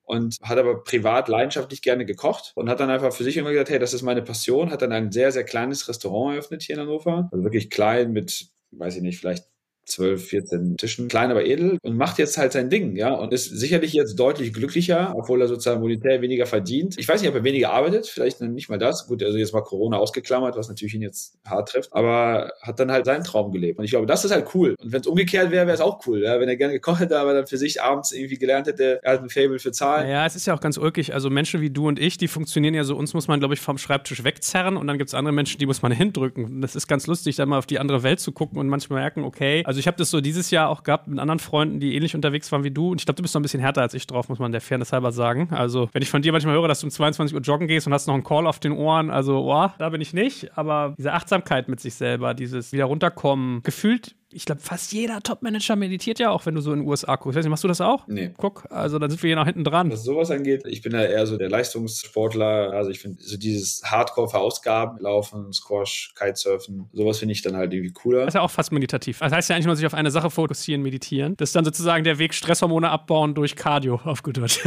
[0.03, 3.69] und hat aber privat leidenschaftlich gerne gekocht und hat dann einfach für sich immer gesagt,
[3.69, 6.81] hey, das ist meine Passion, hat dann ein sehr, sehr kleines Restaurant eröffnet hier in
[6.81, 9.45] Hannover, also wirklich klein mit, weiß ich nicht, vielleicht
[9.85, 13.45] 12, 14 Tischen, klein aber edel und macht jetzt halt sein Ding, ja, und ist
[13.45, 16.97] sicherlich jetzt deutlich glücklicher, obwohl er sozusagen monetär weniger verdient.
[16.97, 19.07] Ich weiß nicht, ob er weniger arbeitet, vielleicht nicht mal das.
[19.07, 22.91] Gut, also jetzt mal Corona ausgeklammert, was natürlich ihn jetzt hart trifft, aber hat dann
[22.91, 23.79] halt seinen Traum gelebt.
[23.79, 24.75] Und ich glaube, das ist halt cool.
[24.81, 27.19] Und wenn es umgekehrt wäre, wäre es auch cool, ja, wenn er gerne gekocht hätte,
[27.19, 30.09] aber dann für sich abends irgendwie gelernt hätte, er hat ein Fable für Zahlen.
[30.09, 31.13] Ja, es ist ja auch ganz ulkig.
[31.13, 33.59] Also Menschen wie du und ich, die funktionieren ja so, uns muss man, glaube ich,
[33.59, 36.61] vom Schreibtisch wegzerren und dann gibt es andere Menschen, die muss man hindrücken.
[36.61, 39.23] Das ist ganz lustig, da mal auf die andere Welt zu gucken und manchmal merken,
[39.23, 42.15] okay, also ich habe das so dieses Jahr auch gehabt mit anderen Freunden, die ähnlich
[42.15, 42.91] unterwegs waren wie du.
[42.91, 44.61] Und ich glaube, du bist noch ein bisschen härter als ich drauf, muss man der
[44.61, 45.49] Fairness halber sagen.
[45.51, 47.93] Also, wenn ich von dir manchmal höre, dass du um 22 Uhr joggen gehst und
[47.93, 50.57] hast noch einen Call auf den Ohren, also, oh, da bin ich nicht.
[50.57, 55.75] Aber diese Achtsamkeit mit sich selber, dieses wieder runterkommen, gefühlt ich glaube, fast jeder Top-Manager
[55.75, 57.35] meditiert ja auch, wenn du so in den USA guckst.
[57.35, 58.07] Ich weiß nicht, machst du das auch?
[58.07, 58.33] Nee.
[58.37, 59.91] Guck, also dann sind wir hier nach hinten dran.
[59.91, 62.73] Was sowas angeht, ich bin ja eher so der Leistungssportler.
[62.73, 67.93] Also ich finde so dieses Hardcore-Verausgaben, Laufen, Squash, Kitesurfen, sowas finde ich dann halt irgendwie
[67.93, 68.19] cooler.
[68.19, 69.19] Das ist ja auch fast meditativ.
[69.19, 71.35] Das heißt ja eigentlich nur sich auf eine Sache fokussieren, meditieren.
[71.37, 74.59] Das ist dann sozusagen der Weg, Stresshormone abbauen durch Cardio, auf gut Deutsch.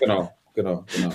[0.00, 1.10] genau genau, genau.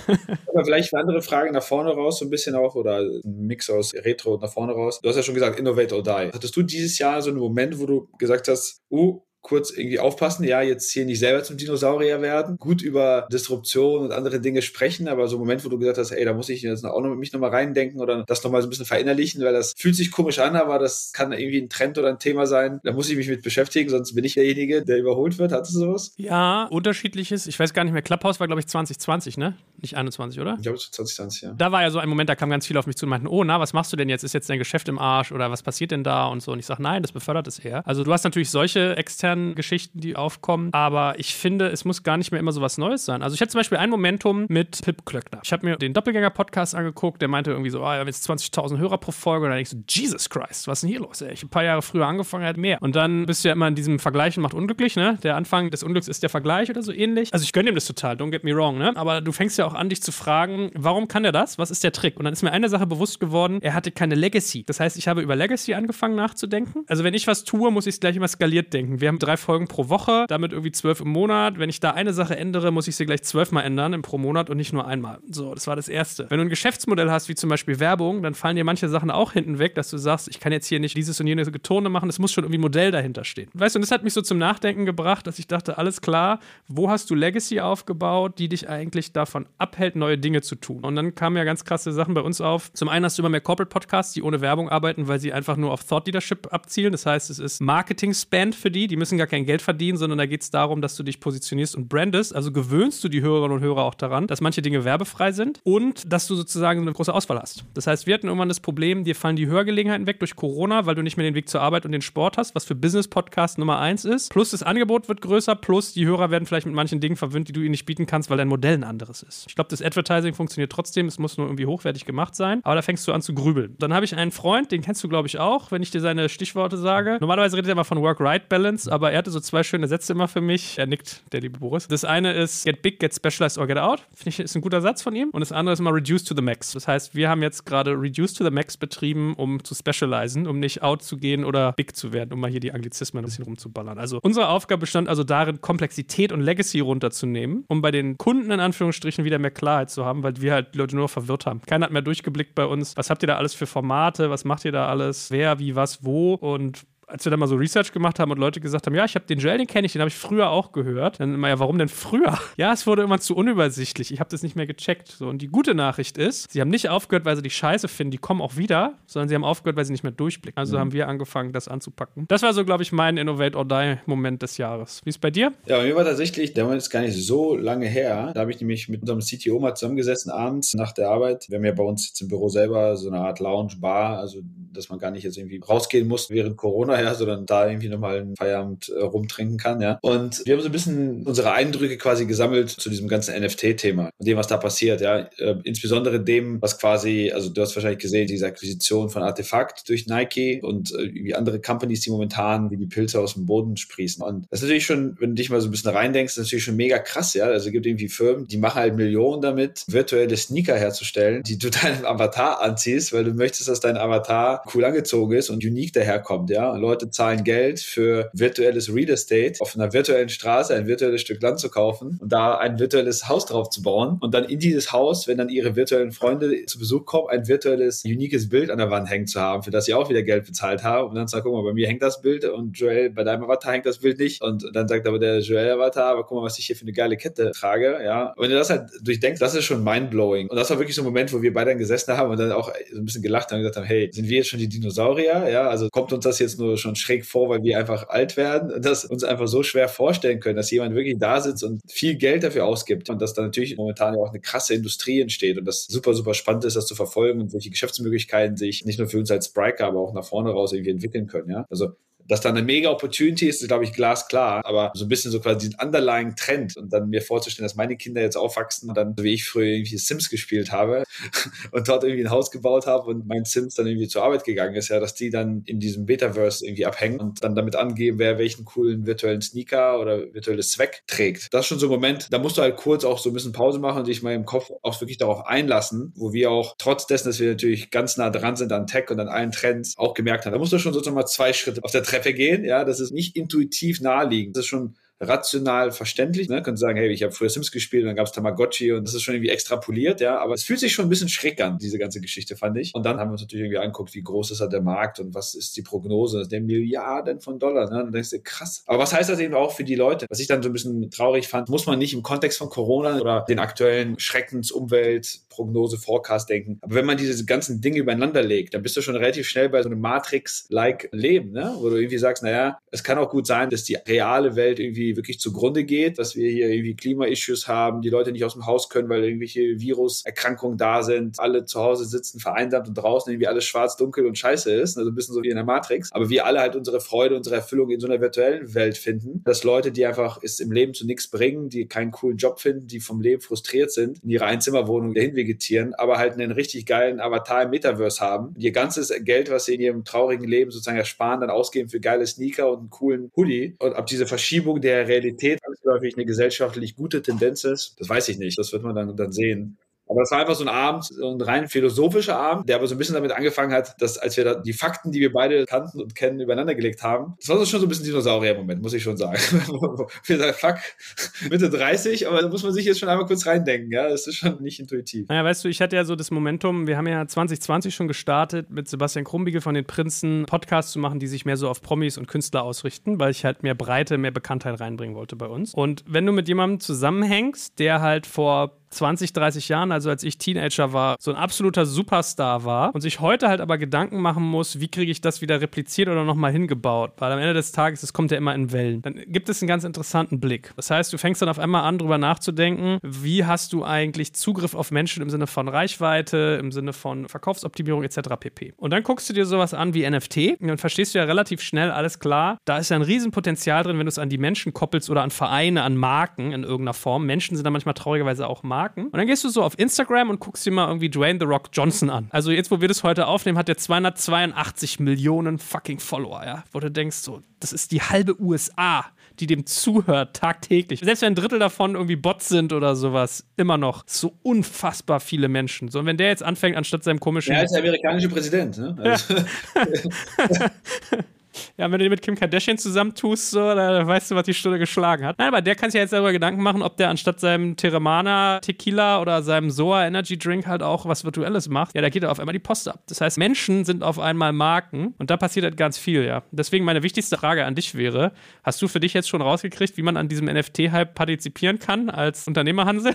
[0.48, 3.70] Aber vielleicht eine andere Frage nach vorne raus, so ein bisschen auch, oder ein Mix
[3.70, 5.00] aus Retro und nach vorne raus.
[5.02, 6.32] Du hast ja schon gesagt, Innovate or Die.
[6.34, 10.46] Hattest du dieses Jahr so einen Moment, wo du gesagt hast, uh, kurz irgendwie aufpassen,
[10.46, 15.08] ja, jetzt hier nicht selber zum Dinosaurier werden, gut über Disruption und andere Dinge sprechen,
[15.08, 17.14] aber so ein Moment, wo du gesagt hast, ey, da muss ich jetzt auch noch,
[17.16, 20.40] mich nochmal reindenken oder das nochmal so ein bisschen verinnerlichen, weil das fühlt sich komisch
[20.40, 23.28] an, aber das kann irgendwie ein Trend oder ein Thema sein, da muss ich mich
[23.28, 25.52] mit beschäftigen, sonst bin ich derjenige, der überholt wird.
[25.52, 26.14] Hattest du sowas?
[26.16, 27.46] Ja, unterschiedliches.
[27.46, 29.58] Ich weiß gar nicht mehr, Clubhouse war, glaube ich, 2020, ne?
[29.82, 30.56] Nicht 21, oder?
[30.56, 31.54] Ich glaube, 2020, ja.
[31.58, 33.28] Da war ja so ein Moment, da kam ganz viel auf mich zu und meinten,
[33.28, 34.24] oh, na, was machst du denn jetzt?
[34.24, 36.54] Ist jetzt dein Geschäft im Arsch oder was passiert denn da und so?
[36.54, 37.86] Und ich sage, nein, das befördert es eher.
[37.86, 40.70] Also du hast natürlich solche externen internen Geschichten, die aufkommen.
[40.74, 43.22] Aber ich finde, es muss gar nicht mehr immer so was Neues sein.
[43.22, 45.42] Also ich hatte zum Beispiel ein Momentum mit Pip Klöckner.
[45.44, 48.78] Ich habe mir den Doppelgänger-Podcast angeguckt, der meinte irgendwie so, oh, wir haben jetzt 20.000
[48.78, 49.46] Hörer pro Folge.
[49.46, 51.22] Und dann denke ich so, Jesus Christ, was ist denn hier los?
[51.22, 51.34] Ey?
[51.34, 52.78] Ich ein paar Jahre früher angefangen, halt mehr.
[52.82, 55.18] Und dann bist du ja immer in diesem Vergleichen macht unglücklich, ne?
[55.24, 57.34] Der Anfang des Unglücks ist der Vergleich oder so ähnlich.
[57.34, 58.96] Also ich gönne ihm das total, don't get me wrong, ne?
[58.96, 61.58] Aber du fängst ja auch an, dich zu fragen, warum kann er das?
[61.58, 62.18] Was ist der Trick?
[62.18, 64.64] Und dann ist mir eine Sache bewusst geworden, er hatte keine Legacy.
[64.66, 66.84] Das heißt, ich habe über Legacy angefangen nachzudenken.
[66.88, 69.02] Also wenn ich was tue, muss ich es gleich immer skaliert denken.
[69.02, 71.60] Wir haben drei Folgen pro Woche damit irgendwie zwölf im Monat.
[71.60, 74.58] Wenn ich da eine Sache ändere, muss ich sie gleich zwölfmal ändern pro Monat und
[74.58, 75.20] nicht nur einmal.
[75.30, 76.26] So, das war das Erste.
[76.30, 79.34] Wenn du ein Geschäftsmodell hast, wie zum Beispiel Werbung, dann fallen dir manche Sachen auch
[79.34, 82.10] hinten weg, dass du sagst, ich kann jetzt hier nicht dieses und jenes Getone machen,
[82.10, 83.50] es muss schon irgendwie ein Modell dahinter stehen.
[83.54, 86.40] Weißt du, und das hat mich so zum Nachdenken gebracht, dass ich dachte, alles klar,
[86.68, 90.84] wo hast du Legacy aufgebaut, die dich eigentlich davon abhält, neue Dinge zu tun?
[90.84, 92.72] Und dann kamen ja ganz krasse Sachen bei uns auf.
[92.74, 95.58] Zum einen hast du immer mehr Corporate Podcasts, die ohne Werbung arbeiten, weil sie einfach
[95.58, 96.92] nur auf Thought Leadership abzielen.
[96.92, 100.26] Das heißt, es ist Marketing-Spend für die, die müssen gar kein Geld verdienen, sondern da
[100.26, 102.36] geht es darum, dass du dich positionierst und brandest.
[102.36, 106.12] Also gewöhnst du die Hörerinnen und Hörer auch daran, dass manche Dinge werbefrei sind und
[106.12, 107.66] dass du sozusagen eine große Auswahl hast.
[107.74, 110.96] Das heißt, wir hatten irgendwann das Problem, dir fallen die Hörgelegenheiten weg durch Corona, weil
[110.96, 113.80] du nicht mehr den Weg zur Arbeit und den Sport hast, was für Business-Podcast Nummer
[113.80, 114.32] eins ist.
[114.32, 117.54] Plus das Angebot wird größer, plus die Hörer werden vielleicht mit manchen Dingen verwöhnt, die
[117.54, 119.46] du ihnen nicht bieten kannst, weil dein Modell ein anderes ist.
[119.48, 122.82] Ich glaube, das Advertising funktioniert trotzdem, es muss nur irgendwie hochwertig gemacht sein, aber da
[122.82, 123.76] fängst du an zu grübeln.
[123.80, 126.30] Dann habe ich einen Freund, den kennst du, glaube ich, auch, wenn ich dir seine
[126.30, 127.18] Stichworte sage.
[127.20, 130.42] Normalerweise redet er immer von Work-Right-Balance, aber er hatte so zwei schöne Sätze immer für
[130.42, 130.78] mich.
[130.78, 131.88] Er nickt, der liebe Boris.
[131.88, 134.02] Das eine ist Get Big, Get Specialized or Get Out.
[134.14, 135.30] Finde ich, ist ein guter Satz von ihm.
[135.30, 136.72] Und das andere ist immer Reduce to the Max.
[136.72, 140.60] Das heißt, wir haben jetzt gerade Reduce to the Max betrieben, um zu specialisen, um
[140.60, 143.46] nicht out zu gehen oder big zu werden, um mal hier die Anglizismen ein bisschen
[143.46, 143.98] rumzuballern.
[143.98, 148.60] Also unsere Aufgabe bestand also darin, Komplexität und Legacy runterzunehmen, um bei den Kunden in
[148.60, 151.62] Anführungsstrichen wieder mehr Klarheit zu haben, weil wir halt Leute nur verwirrt haben.
[151.62, 152.96] Keiner hat mehr durchgeblickt bei uns.
[152.98, 154.30] Was habt ihr da alles für Formate?
[154.30, 155.32] Was macht ihr da alles?
[155.32, 156.34] Wer, wie, was, wo?
[156.34, 159.16] Und als wir dann mal so Research gemacht haben und Leute gesagt haben, ja, ich
[159.16, 161.20] habe den Joel, den kenne ich, den habe ich früher auch gehört.
[161.20, 162.38] Dann immer, ja, warum denn früher?
[162.56, 164.14] Ja, es wurde immer zu unübersichtlich.
[164.14, 165.08] Ich habe das nicht mehr gecheckt.
[165.08, 168.12] So, und die gute Nachricht ist, sie haben nicht aufgehört, weil sie die Scheiße finden,
[168.12, 170.58] die kommen auch wieder, sondern sie haben aufgehört, weil sie nicht mehr durchblicken.
[170.58, 170.82] Also mhm.
[170.82, 172.26] haben wir angefangen, das anzupacken.
[172.28, 175.02] Das war so, glaube ich, mein Innovate or Die Moment des Jahres.
[175.04, 175.54] Wie ist bei dir?
[175.66, 178.32] Ja, bei mir war tatsächlich, der Moment ist gar nicht so lange her.
[178.34, 181.48] Da habe ich nämlich mit unserem CTO mal zusammengesessen, abends nach der Arbeit.
[181.50, 184.90] Wir haben ja bei uns jetzt im Büro selber so eine Art Lounge-Bar, also dass
[184.90, 188.36] man gar nicht jetzt irgendwie rausgehen muss während Corona, ja, sondern da irgendwie nochmal einen
[188.36, 190.00] Feierabend äh, rumtrinken kann, ja.
[190.02, 194.28] Und wir haben so ein bisschen unsere Eindrücke quasi gesammelt zu diesem ganzen NFT-Thema und
[194.28, 195.30] dem, was da passiert, ja.
[195.38, 200.08] Äh, insbesondere dem, was quasi, also du hast wahrscheinlich gesehen, diese Akquisition von Artefakt durch
[200.08, 204.24] Nike und äh, wie andere Companies, die momentan wie die Pilze aus dem Boden sprießen.
[204.24, 206.76] Und das ist natürlich schon, wenn du dich mal so ein bisschen reindenkst, natürlich schon
[206.76, 207.46] mega krass, ja.
[207.46, 211.70] Also es gibt irgendwie Firmen, die machen halt Millionen damit, virtuelle Sneaker herzustellen, die du
[211.84, 216.50] deinem Avatar anziehst, weil du möchtest, dass dein Avatar cool angezogen ist und unique daherkommt,
[216.50, 216.72] ja.
[216.72, 221.42] Und Leute zahlen Geld für virtuelles Real Estate auf einer virtuellen Straße ein virtuelles Stück
[221.42, 224.92] Land zu kaufen und da ein virtuelles Haus drauf zu bauen und dann in dieses
[224.92, 228.92] Haus, wenn dann ihre virtuellen Freunde zu Besuch kommen, ein virtuelles, uniques Bild an der
[228.92, 231.44] Wand hängen zu haben, für das sie auch wieder Geld bezahlt haben und dann sagen,
[231.44, 234.20] guck mal, bei mir hängt das Bild und Joel, bei deinem Avatar hängt das Bild
[234.20, 236.94] nicht und dann sagt aber der Joel-Avatar, aber guck mal, was ich hier für eine
[236.94, 238.34] geile Kette trage, ja.
[238.36, 241.02] Und wenn du das halt durchdenkst, das ist schon mindblowing und das war wirklich so
[241.02, 243.52] ein Moment, wo wir beide dann gesessen haben und dann auch so ein bisschen gelacht
[243.52, 245.50] haben und gesagt haben, hey, sind wir jetzt schon die Dinosaurier?
[245.50, 248.72] Ja, also kommt uns das jetzt nur schon schräg vor, weil wir einfach alt werden
[248.72, 252.16] und das uns einfach so schwer vorstellen können, dass jemand wirklich da sitzt und viel
[252.16, 255.66] Geld dafür ausgibt und dass da natürlich momentan ja auch eine krasse Industrie entsteht und
[255.66, 259.20] das super, super spannend ist, das zu verfolgen und welche Geschäftsmöglichkeiten sich nicht nur für
[259.20, 261.50] uns als Spriker, aber auch nach vorne raus irgendwie entwickeln können.
[261.50, 261.94] Ja, also
[262.28, 264.66] dass da eine mega Opportunity ist, ist, glaube ich, glasklar.
[264.66, 267.98] Aber so ein bisschen so quasi diesen underlying Trend und dann mir vorzustellen, dass meine
[267.98, 271.04] Kinder jetzt aufwachsen und dann, wie ich früher irgendwie Sims gespielt habe
[271.72, 274.76] und dort irgendwie ein Haus gebaut habe und mein Sims dann irgendwie zur Arbeit gegangen
[274.76, 278.38] ist, ja, dass die dann in diesem Betaverse irgendwie abhängen und dann damit angeben, wer
[278.38, 281.54] welchen coolen virtuellen Sneaker oder virtuelles Zweck trägt.
[281.54, 283.52] Das ist schon so ein Moment, da musst du halt kurz auch so ein bisschen
[283.52, 287.08] Pause machen und dich mal im Kopf auch wirklich darauf einlassen, wo wir auch trotz
[287.08, 290.14] dessen, dass wir natürlich ganz nah dran sind an Tech und an allen Trends, auch
[290.14, 292.86] gemerkt haben, da musst du schon sozusagen mal zwei Schritte auf der Treppe gehen, ja,
[292.86, 294.56] das ist nicht intuitiv naheliegend.
[294.56, 296.50] Das ist schon rational verständlich.
[296.50, 296.62] Ne?
[296.62, 299.14] Können sagen, hey, ich habe früher Sims gespielt und dann gab es Tamagotchi und das
[299.14, 300.40] ist schon irgendwie extrapoliert, ja.
[300.40, 302.94] Aber es fühlt sich schon ein bisschen schräg an, diese ganze Geschichte, fand ich.
[302.94, 305.34] Und dann haben wir uns natürlich irgendwie angeguckt, wie groß ist halt der Markt und
[305.34, 306.40] was ist die Prognose.
[306.40, 307.90] Das sind Milliarden von Dollar.
[307.90, 307.98] Ne?
[307.98, 308.84] Und dann denkst du, krass.
[308.86, 310.26] Aber was heißt das eben auch für die Leute?
[310.30, 313.20] Was ich dann so ein bisschen traurig fand, muss man nicht im Kontext von Corona
[313.20, 316.80] oder den aktuellen Schreckens, Umwelt, Prognose, Forecast denken.
[316.82, 319.82] Aber wenn man diese ganzen Dinge übereinander legt, dann bist du schon relativ schnell bei
[319.82, 321.76] so einem Matrix-like Leben, ne?
[321.78, 325.13] wo du irgendwie sagst, naja, es kann auch gut sein, dass die reale Welt irgendwie
[325.16, 328.90] wirklich zugrunde geht, dass wir hier irgendwie Klima-Issues haben, die Leute nicht aus dem Haus
[328.90, 333.66] können, weil irgendwelche Viruserkrankungen da sind, alle zu Hause sitzen, vereinsamt und draußen irgendwie alles
[333.66, 336.12] schwarz, dunkel und scheiße ist, also ein bisschen so wie in der Matrix.
[336.12, 339.64] Aber wir alle halt unsere Freude, unsere Erfüllung in so einer virtuellen Welt finden, dass
[339.64, 343.00] Leute, die einfach es im Leben zu nichts bringen, die keinen coolen Job finden, die
[343.00, 347.64] vom Leben frustriert sind, in ihre Einzimmerwohnung dahin vegetieren, aber halt einen richtig geilen Avatar
[347.64, 351.50] im Metaverse haben, ihr ganzes Geld, was sie in ihrem traurigen Leben sozusagen ersparen, dann
[351.50, 356.16] ausgeben für geile Sneaker und einen coolen Hoodie und ab diese Verschiebung der Realität zwangsläufig
[356.16, 359.78] eine gesellschaftlich gute Tendenz ist, das weiß ich nicht, das wird man dann, dann sehen.
[360.14, 362.94] Aber das war einfach so ein Abend, so ein rein philosophischer Abend, der aber so
[362.94, 366.00] ein bisschen damit angefangen hat, dass als wir da die Fakten, die wir beide kannten
[366.00, 369.02] und kennen, übereinander gelegt haben, das war so schon so ein bisschen Dinosaurier-Moment, muss ich
[369.02, 369.34] schon sagen.
[370.26, 373.92] wir sagen, fuck, Mitte 30, aber da muss man sich jetzt schon einmal kurz reindenken,
[373.92, 375.28] ja, das ist schon nicht intuitiv.
[375.30, 378.70] Naja, weißt du, ich hatte ja so das Momentum, wir haben ja 2020 schon gestartet,
[378.70, 382.20] mit Sebastian Krumbiegel von den Prinzen Podcasts zu machen, die sich mehr so auf Promis
[382.20, 385.74] und Künstler ausrichten, weil ich halt mehr Breite, mehr Bekanntheit reinbringen wollte bei uns.
[385.74, 390.38] Und wenn du mit jemandem zusammenhängst, der halt vor 20, 30 Jahren, also als ich
[390.38, 394.80] Teenager war, so ein absoluter Superstar war und sich heute halt aber Gedanken machen muss,
[394.80, 397.14] wie kriege ich das wieder repliziert oder nochmal hingebaut?
[397.18, 399.02] Weil am Ende des Tages, es kommt ja immer in Wellen.
[399.02, 400.72] Dann gibt es einen ganz interessanten Blick.
[400.76, 404.76] Das heißt, du fängst dann auf einmal an, drüber nachzudenken, wie hast du eigentlich Zugriff
[404.76, 408.22] auf Menschen im Sinne von Reichweite, im Sinne von Verkaufsoptimierung etc.
[408.40, 408.74] pp.
[408.78, 411.62] Und dann guckst du dir sowas an wie NFT und dann verstehst du ja relativ
[411.62, 414.74] schnell, alles klar, da ist ja ein Riesenpotenzial drin, wenn du es an die Menschen
[414.74, 417.26] koppelst oder an Vereine, an Marken in irgendeiner Form.
[417.26, 418.83] Menschen sind da manchmal traurigerweise auch Marken.
[418.84, 419.06] Marken.
[419.06, 421.70] Und dann gehst du so auf Instagram und guckst dir mal irgendwie Dwayne The Rock
[421.72, 422.28] Johnson an.
[422.32, 426.64] Also jetzt, wo wir das heute aufnehmen, hat der 282 Millionen fucking Follower, ja.
[426.72, 429.06] Wo du denkst, so, das ist die halbe USA,
[429.40, 431.00] die dem zuhört tagtäglich.
[431.00, 435.48] Selbst wenn ein Drittel davon irgendwie Bots sind oder sowas, immer noch so unfassbar viele
[435.48, 435.88] Menschen.
[435.88, 437.54] So, und wenn der jetzt anfängt, anstatt seinem komischen.
[437.54, 438.96] Er ist der amerikanische Präsident, ne?
[439.00, 439.34] Also.
[439.36, 439.44] Ja.
[441.78, 445.26] Ja, wenn du mit Kim Kardashian zusammentust, so, da weißt du, was die Stunde geschlagen
[445.26, 445.38] hat.
[445.38, 448.60] Nein, aber der kann sich ja jetzt darüber Gedanken machen, ob der anstatt seinem Teremana
[448.60, 451.96] Tequila oder seinem Soa Energy Drink halt auch was Virtuelles macht.
[451.96, 453.02] Ja, da geht er auf einmal die Post ab.
[453.08, 456.44] Das heißt, Menschen sind auf einmal Marken und da passiert halt ganz viel, ja.
[456.52, 460.04] Deswegen meine wichtigste Frage an dich wäre: Hast du für dich jetzt schon rausgekriegt, wie
[460.04, 463.14] man an diesem NFT-Hype partizipieren kann als Unternehmer, Hansel?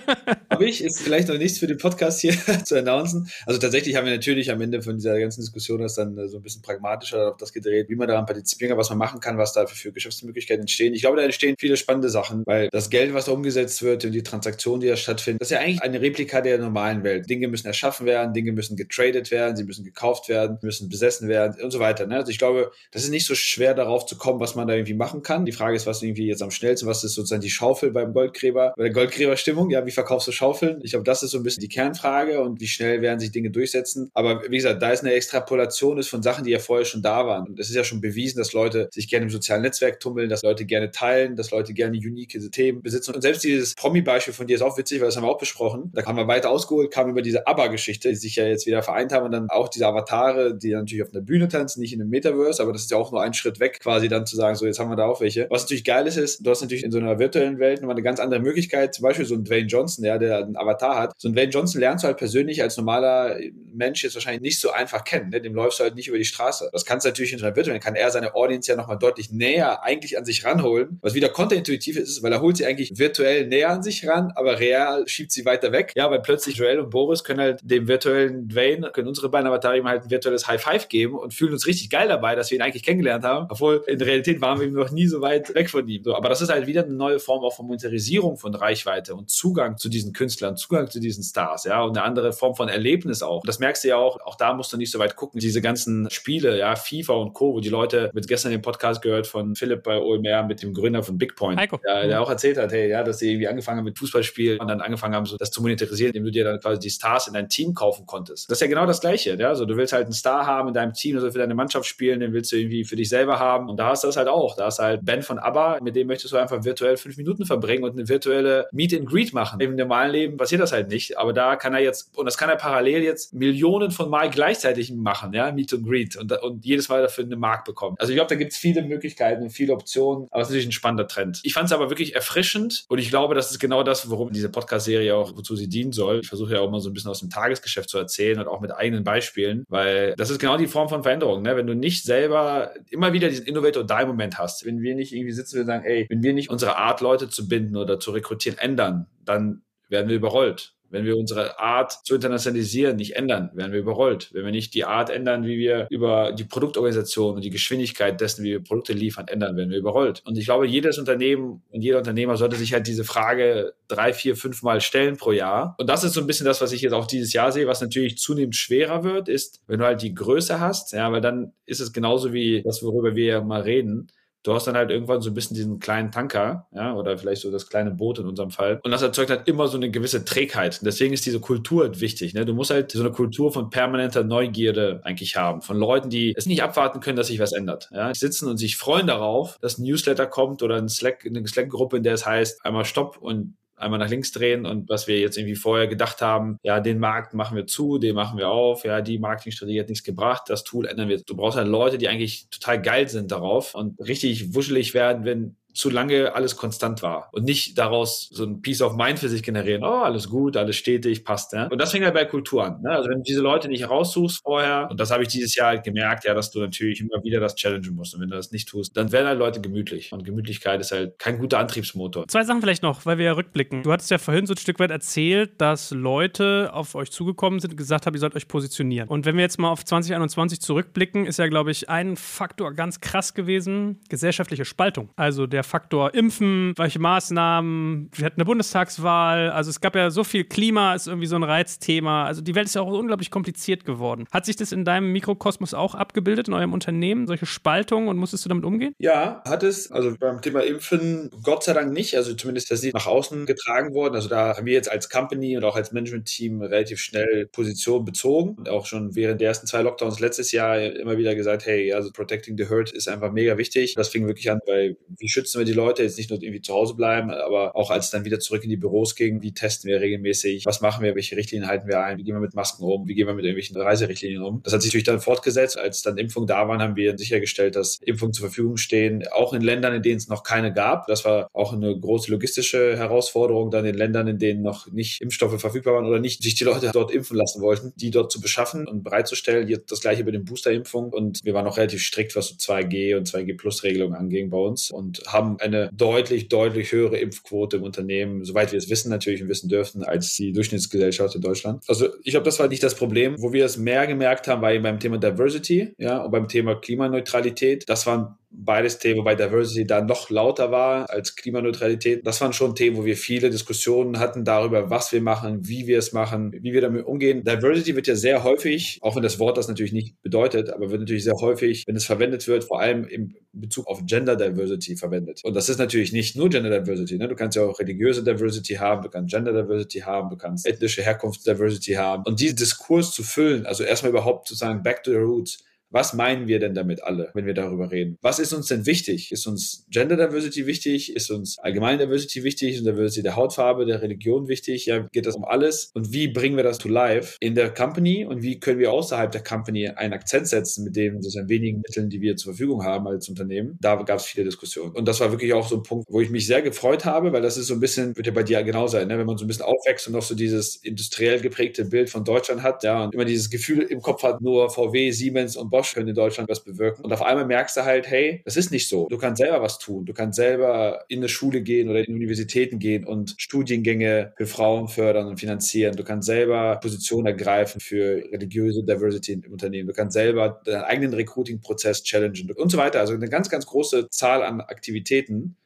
[0.50, 3.28] Habe ich, ist vielleicht noch nichts für den Podcast hier zu announcen.
[3.46, 6.42] Also tatsächlich haben wir natürlich am Ende von dieser ganzen Diskussion das dann so ein
[6.42, 9.38] bisschen pragmatischer auf das gedreht reden, wie man daran partizipieren kann, was man machen kann,
[9.38, 10.94] was da für Geschäftsmöglichkeiten entstehen.
[10.94, 14.12] Ich glaube, da entstehen viele spannende Sachen, weil das Geld, was da umgesetzt wird und
[14.12, 17.28] die Transaktionen, die da stattfinden, das ist ja eigentlich eine Replika der normalen Welt.
[17.28, 21.62] Dinge müssen erschaffen werden, Dinge müssen getradet werden, sie müssen gekauft werden, müssen besessen werden
[21.62, 22.06] und so weiter.
[22.06, 22.16] Ne?
[22.16, 24.94] Also ich glaube, das ist nicht so schwer darauf zu kommen, was man da irgendwie
[24.94, 25.44] machen kann.
[25.44, 28.74] Die Frage ist, was irgendwie jetzt am schnellsten, was ist sozusagen die Schaufel beim Goldgräber,
[28.76, 30.80] bei der Goldgräberstimmung, ja, wie verkaufst du Schaufeln?
[30.82, 33.50] Ich glaube, das ist so ein bisschen die Kernfrage und wie schnell werden sich Dinge
[33.50, 34.10] durchsetzen.
[34.14, 37.26] Aber wie gesagt, da ist eine Extrapolation ist von Sachen, die ja vorher schon da
[37.26, 37.48] waren.
[37.48, 40.42] Und es ist ja schon bewiesen, dass Leute sich gerne im sozialen Netzwerk tummeln, dass
[40.42, 43.14] Leute gerne teilen, dass Leute gerne unique Themen besitzen.
[43.14, 45.90] Und selbst dieses Promi-Beispiel von dir ist auch witzig, weil das haben wir auch besprochen.
[45.94, 49.12] Da haben wir weiter ausgeholt, kam über diese ABBA-Geschichte, die sich ja jetzt wieder vereint
[49.12, 52.10] haben und dann auch diese Avatare, die natürlich auf einer Bühne tanzen, nicht in einem
[52.10, 54.66] Metaverse, aber das ist ja auch nur ein Schritt weg, quasi dann zu sagen, so
[54.66, 55.46] jetzt haben wir da auch welche.
[55.50, 58.02] Was natürlich geil ist, ist, du hast natürlich in so einer virtuellen Welt nochmal eine
[58.02, 61.12] ganz andere Möglichkeit, zum Beispiel so ein Dwayne Johnson, ja, der einen Avatar hat.
[61.18, 63.38] So ein Dwayne Johnson lernst du halt persönlich als normaler
[63.72, 65.40] Mensch jetzt wahrscheinlich nicht so einfach kennen, ne?
[65.40, 66.70] dem läufst du halt nicht über die Straße.
[66.72, 69.30] Das kannst du natürlich in so einer virtuellen, kann er seine Audience ja nochmal deutlich
[69.30, 73.46] näher eigentlich an sich ranholen, was wieder konterintuitiv ist, weil er holt sie eigentlich virtuell
[73.46, 75.92] näher an sich ran, aber real schiebt sie weiter weg.
[75.96, 79.78] Ja, weil plötzlich Joel und Boris können halt dem virtuellen Dwayne, können unsere beiden Avatare
[79.78, 82.56] ihm halt ein virtuelles High Five geben und fühlen uns richtig geil dabei, dass wir
[82.56, 83.46] ihn eigentlich kennengelernt haben.
[83.50, 86.04] Obwohl in Realität waren wir ihm noch nie so weit weg von ihm.
[86.04, 89.30] So, aber das ist halt wieder eine neue Form auch von Monetarisierung von Reichweite und
[89.30, 93.22] Zugang zu diesen Künstlern, Zugang zu diesen Stars, ja, und eine andere Form von Erlebnis
[93.22, 93.42] auch.
[93.44, 95.40] Das merkst du ja auch, auch da musst du nicht so weit gucken.
[95.40, 99.26] Diese ganzen Spiele, ja, FIFA und Co., wo die Leute, mit gestern den Podcast gehört
[99.26, 101.18] von Philipp bei OMR mit dem Gründer von
[101.56, 101.80] Heiko.
[101.86, 104.68] Ja, der auch erzählt hat, hey, ja, dass sie irgendwie angefangen haben mit Fußballspielen und
[104.68, 107.34] dann angefangen haben, so das zu monetarisieren, indem du dir dann quasi die Stars in
[107.34, 108.50] dein Team kaufen konntest.
[108.50, 109.48] Das ist ja genau das Gleiche, ja.
[109.48, 112.20] Also du willst halt einen Star haben in deinem Team, also für deine Mannschaft spielen,
[112.20, 113.68] den willst du irgendwie für dich selber haben.
[113.68, 114.56] Und da hast du das halt auch.
[114.56, 117.44] Da hast du halt Ben von ABBA, mit dem möchtest du einfach virtuell fünf Minuten
[117.44, 119.60] verbringen und eine virtuelle Meet and Greet machen.
[119.60, 121.18] Im normalen Leben passiert das halt nicht.
[121.18, 124.92] Aber da kann er jetzt, und das kann er parallel jetzt Millionen von Mal gleichzeitig
[124.92, 127.96] machen, ja, Meet and Greet und, und jedes Mal dafür eine Mark bekommen.
[127.98, 130.68] Also ich glaube, da gibt es viele Möglichkeiten und viele Optionen, aber es ist natürlich
[130.68, 131.40] ein spannender Trend.
[131.42, 134.48] Ich fand es aber wirklich erfrischend und ich glaube, das ist genau das, worum diese
[134.50, 136.20] Podcast-Serie auch, wozu sie dienen soll.
[136.20, 138.60] Ich versuche ja auch mal so ein bisschen aus dem Tagesgeschäft zu erzählen und auch
[138.60, 141.42] mit eigenen Beispielen, weil das ist genau die Form von Veränderung.
[141.42, 141.56] Ne?
[141.56, 145.66] Wenn du nicht selber immer wieder diesen Innovator-Die-Moment hast, wenn wir nicht irgendwie sitzen und
[145.66, 149.62] sagen, ey, wenn wir nicht unsere Art, Leute zu binden oder zu rekrutieren, ändern, dann
[149.88, 150.74] werden wir überrollt.
[150.90, 154.30] Wenn wir unsere Art zu internationalisieren nicht ändern, werden wir überrollt.
[154.32, 158.44] Wenn wir nicht die Art ändern, wie wir über die Produktorganisation und die Geschwindigkeit dessen,
[158.44, 160.22] wie wir Produkte liefern, ändern, werden wir überrollt.
[160.24, 164.36] Und ich glaube, jedes Unternehmen und jeder Unternehmer sollte sich halt diese Frage drei, vier,
[164.36, 165.74] fünf Mal stellen pro Jahr.
[165.78, 167.80] Und das ist so ein bisschen das, was ich jetzt auch dieses Jahr sehe, was
[167.80, 171.80] natürlich zunehmend schwerer wird, ist, wenn du halt die Größe hast, ja, weil dann ist
[171.80, 174.08] es genauso wie das, worüber wir mal reden
[174.42, 177.50] du hast dann halt irgendwann so ein bisschen diesen kleinen Tanker, ja, oder vielleicht so
[177.50, 178.80] das kleine Boot in unserem Fall.
[178.82, 180.80] Und das erzeugt halt immer so eine gewisse Trägheit.
[180.82, 182.34] Deswegen ist diese Kultur wichtig.
[182.34, 182.44] Ne?
[182.44, 185.62] Du musst halt so eine Kultur von permanenter Neugierde eigentlich haben.
[185.62, 187.88] Von Leuten, die es nicht abwarten können, dass sich was ändert.
[187.92, 188.12] Ja?
[188.12, 191.98] Die sitzen und sich freuen darauf, dass ein Newsletter kommt oder ein Slack, eine Slack-Gruppe,
[191.98, 195.36] in der es heißt, einmal Stopp und einmal nach links drehen und was wir jetzt
[195.36, 199.00] irgendwie vorher gedacht haben, ja, den Markt machen wir zu, den machen wir auf, ja,
[199.00, 201.20] die Marketingstrategie hat nichts gebracht, das Tool ändern wir.
[201.22, 205.56] Du brauchst halt Leute, die eigentlich total geil sind darauf und richtig wuschelig werden, wenn
[205.78, 209.44] zu lange alles konstant war und nicht daraus so ein Peace of Mind für sich
[209.44, 209.84] generieren.
[209.84, 211.52] Oh, alles gut, alles stetig, passt.
[211.52, 211.68] Ja?
[211.68, 212.82] Und das fängt halt bei Kultur an.
[212.82, 212.90] Ne?
[212.90, 215.84] Also wenn du diese Leute nicht raussuchst vorher, und das habe ich dieses Jahr halt
[215.84, 218.12] gemerkt, ja, dass du natürlich immer wieder das challengen musst.
[218.12, 220.12] Und wenn du das nicht tust, dann werden halt Leute gemütlich.
[220.12, 222.26] Und Gemütlichkeit ist halt kein guter Antriebsmotor.
[222.26, 223.84] Zwei Sachen vielleicht noch, weil wir ja rückblicken.
[223.84, 227.70] Du hattest ja vorhin so ein Stück weit erzählt, dass Leute auf euch zugekommen sind
[227.70, 229.08] und gesagt haben, ihr sollt euch positionieren.
[229.08, 233.00] Und wenn wir jetzt mal auf 2021 zurückblicken, ist ja, glaube ich, ein Faktor ganz
[233.00, 235.10] krass gewesen, gesellschaftliche Spaltung.
[235.14, 240.24] Also der Faktor Impfen, welche Maßnahmen, wir hatten eine Bundestagswahl, also es gab ja so
[240.24, 242.24] viel Klima, ist irgendwie so ein Reizthema.
[242.24, 244.26] Also die Welt ist ja auch unglaublich kompliziert geworden.
[244.32, 248.44] Hat sich das in deinem Mikrokosmos auch abgebildet, in eurem Unternehmen, solche Spaltungen und musstest
[248.44, 248.94] du damit umgehen?
[248.98, 249.92] Ja, hat es.
[249.92, 252.16] Also beim Thema Impfen, Gott sei Dank nicht.
[252.16, 254.14] Also zumindest, dass sie nach außen getragen wurden.
[254.14, 258.54] Also da haben wir jetzt als Company und auch als Management-Team relativ schnell Position bezogen
[258.56, 262.10] und auch schon während der ersten zwei Lockdowns letztes Jahr immer wieder gesagt, hey, also
[262.10, 263.94] protecting the herd ist einfach mega wichtig.
[263.94, 266.74] Das fing wirklich an, weil wie schützen wir die Leute jetzt nicht nur irgendwie zu
[266.74, 270.00] Hause bleiben, aber auch als dann wieder zurück in die Büros ging, wie testen wir
[270.00, 273.06] regelmäßig, was machen wir, welche Richtlinien halten wir ein, wie gehen wir mit Masken um,
[273.08, 274.62] wie gehen wir mit irgendwelchen Reiserichtlinien um.
[274.62, 275.78] Das hat sich natürlich dann fortgesetzt.
[275.78, 279.62] Als dann Impfungen da waren, haben wir sichergestellt, dass Impfungen zur Verfügung stehen, auch in
[279.62, 281.06] Ländern, in denen es noch keine gab.
[281.06, 285.60] Das war auch eine große logistische Herausforderung, dann in Ländern, in denen noch nicht Impfstoffe
[285.60, 288.86] verfügbar waren oder nicht sich die Leute dort impfen lassen wollten, die dort zu beschaffen
[288.86, 289.68] und bereitzustellen.
[289.68, 293.16] Jetzt das gleiche bei den Boosterimpfungen und wir waren auch relativ strikt, was so 2G
[293.16, 297.78] und 2G Plus Regelungen anging bei uns und haben haben eine deutlich, deutlich höhere Impfquote
[297.78, 301.84] im Unternehmen, soweit wir es wissen natürlich und wissen dürfen, als die Durchschnittsgesellschaft in Deutschland.
[301.88, 303.36] Also ich glaube, das war nicht das Problem.
[303.38, 306.74] Wo wir es mehr gemerkt haben, war eben beim Thema Diversity, ja, und beim Thema
[306.74, 307.88] Klimaneutralität.
[307.88, 312.26] Das waren beides Themen, wobei Diversity da noch lauter war als Klimaneutralität.
[312.26, 315.98] Das waren schon Themen, wo wir viele Diskussionen hatten darüber, was wir machen, wie wir
[315.98, 317.44] es machen, wie wir damit umgehen.
[317.44, 321.00] Diversity wird ja sehr häufig, auch wenn das Wort das natürlich nicht bedeutet, aber wird
[321.00, 325.40] natürlich sehr häufig, wenn es verwendet wird, vor allem im Bezug auf Gender Diversity verwendet.
[325.44, 327.18] Und das ist natürlich nicht nur Gender Diversity.
[327.18, 327.28] Ne?
[327.28, 331.02] Du kannst ja auch religiöse Diversity haben, du kannst Gender Diversity haben, du kannst ethnische
[331.02, 332.22] Herkunft Diversity haben.
[332.24, 336.12] Und diesen Diskurs zu füllen, also erstmal überhaupt zu sagen, back to the roots, was
[336.12, 338.18] meinen wir denn damit alle, wenn wir darüber reden?
[338.20, 339.32] Was ist uns denn wichtig?
[339.32, 341.14] Ist uns Gender Diversity wichtig?
[341.14, 342.76] Ist uns allgemeine Diversity wichtig?
[342.76, 344.86] Ist Diversity der Hautfarbe, der Religion wichtig?
[344.86, 345.90] Ja, geht das um alles?
[345.94, 348.26] Und wie bringen wir das to life in der Company?
[348.26, 352.10] Und wie können wir außerhalb der Company einen Akzent setzen mit den sozusagen wenigen Mitteln,
[352.10, 353.78] die wir zur Verfügung haben als Unternehmen?
[353.80, 354.92] Da gab es viele Diskussionen.
[354.92, 357.42] Und das war wirklich auch so ein Punkt, wo ich mich sehr gefreut habe, weil
[357.42, 359.18] das ist so ein bisschen, wird ja bei dir genau sein, ne?
[359.18, 362.62] wenn man so ein bisschen aufwächst und noch so dieses industriell geprägte Bild von Deutschland
[362.62, 366.08] hat, ja, und immer dieses Gefühl im Kopf hat, nur VW, Siemens und Bosch können
[366.08, 367.04] in Deutschland was bewirken.
[367.04, 369.08] Und auf einmal merkst du halt, hey, das ist nicht so.
[369.08, 370.04] Du kannst selber was tun.
[370.04, 374.88] Du kannst selber in eine Schule gehen oder in Universitäten gehen und Studiengänge für Frauen
[374.88, 375.96] fördern und finanzieren.
[375.96, 379.88] Du kannst selber Positionen ergreifen für religiöse Diversity im Unternehmen.
[379.88, 383.00] Du kannst selber deinen eigenen Recruiting-Prozess challengen und so weiter.
[383.00, 385.56] Also eine ganz, ganz große Zahl an Aktivitäten,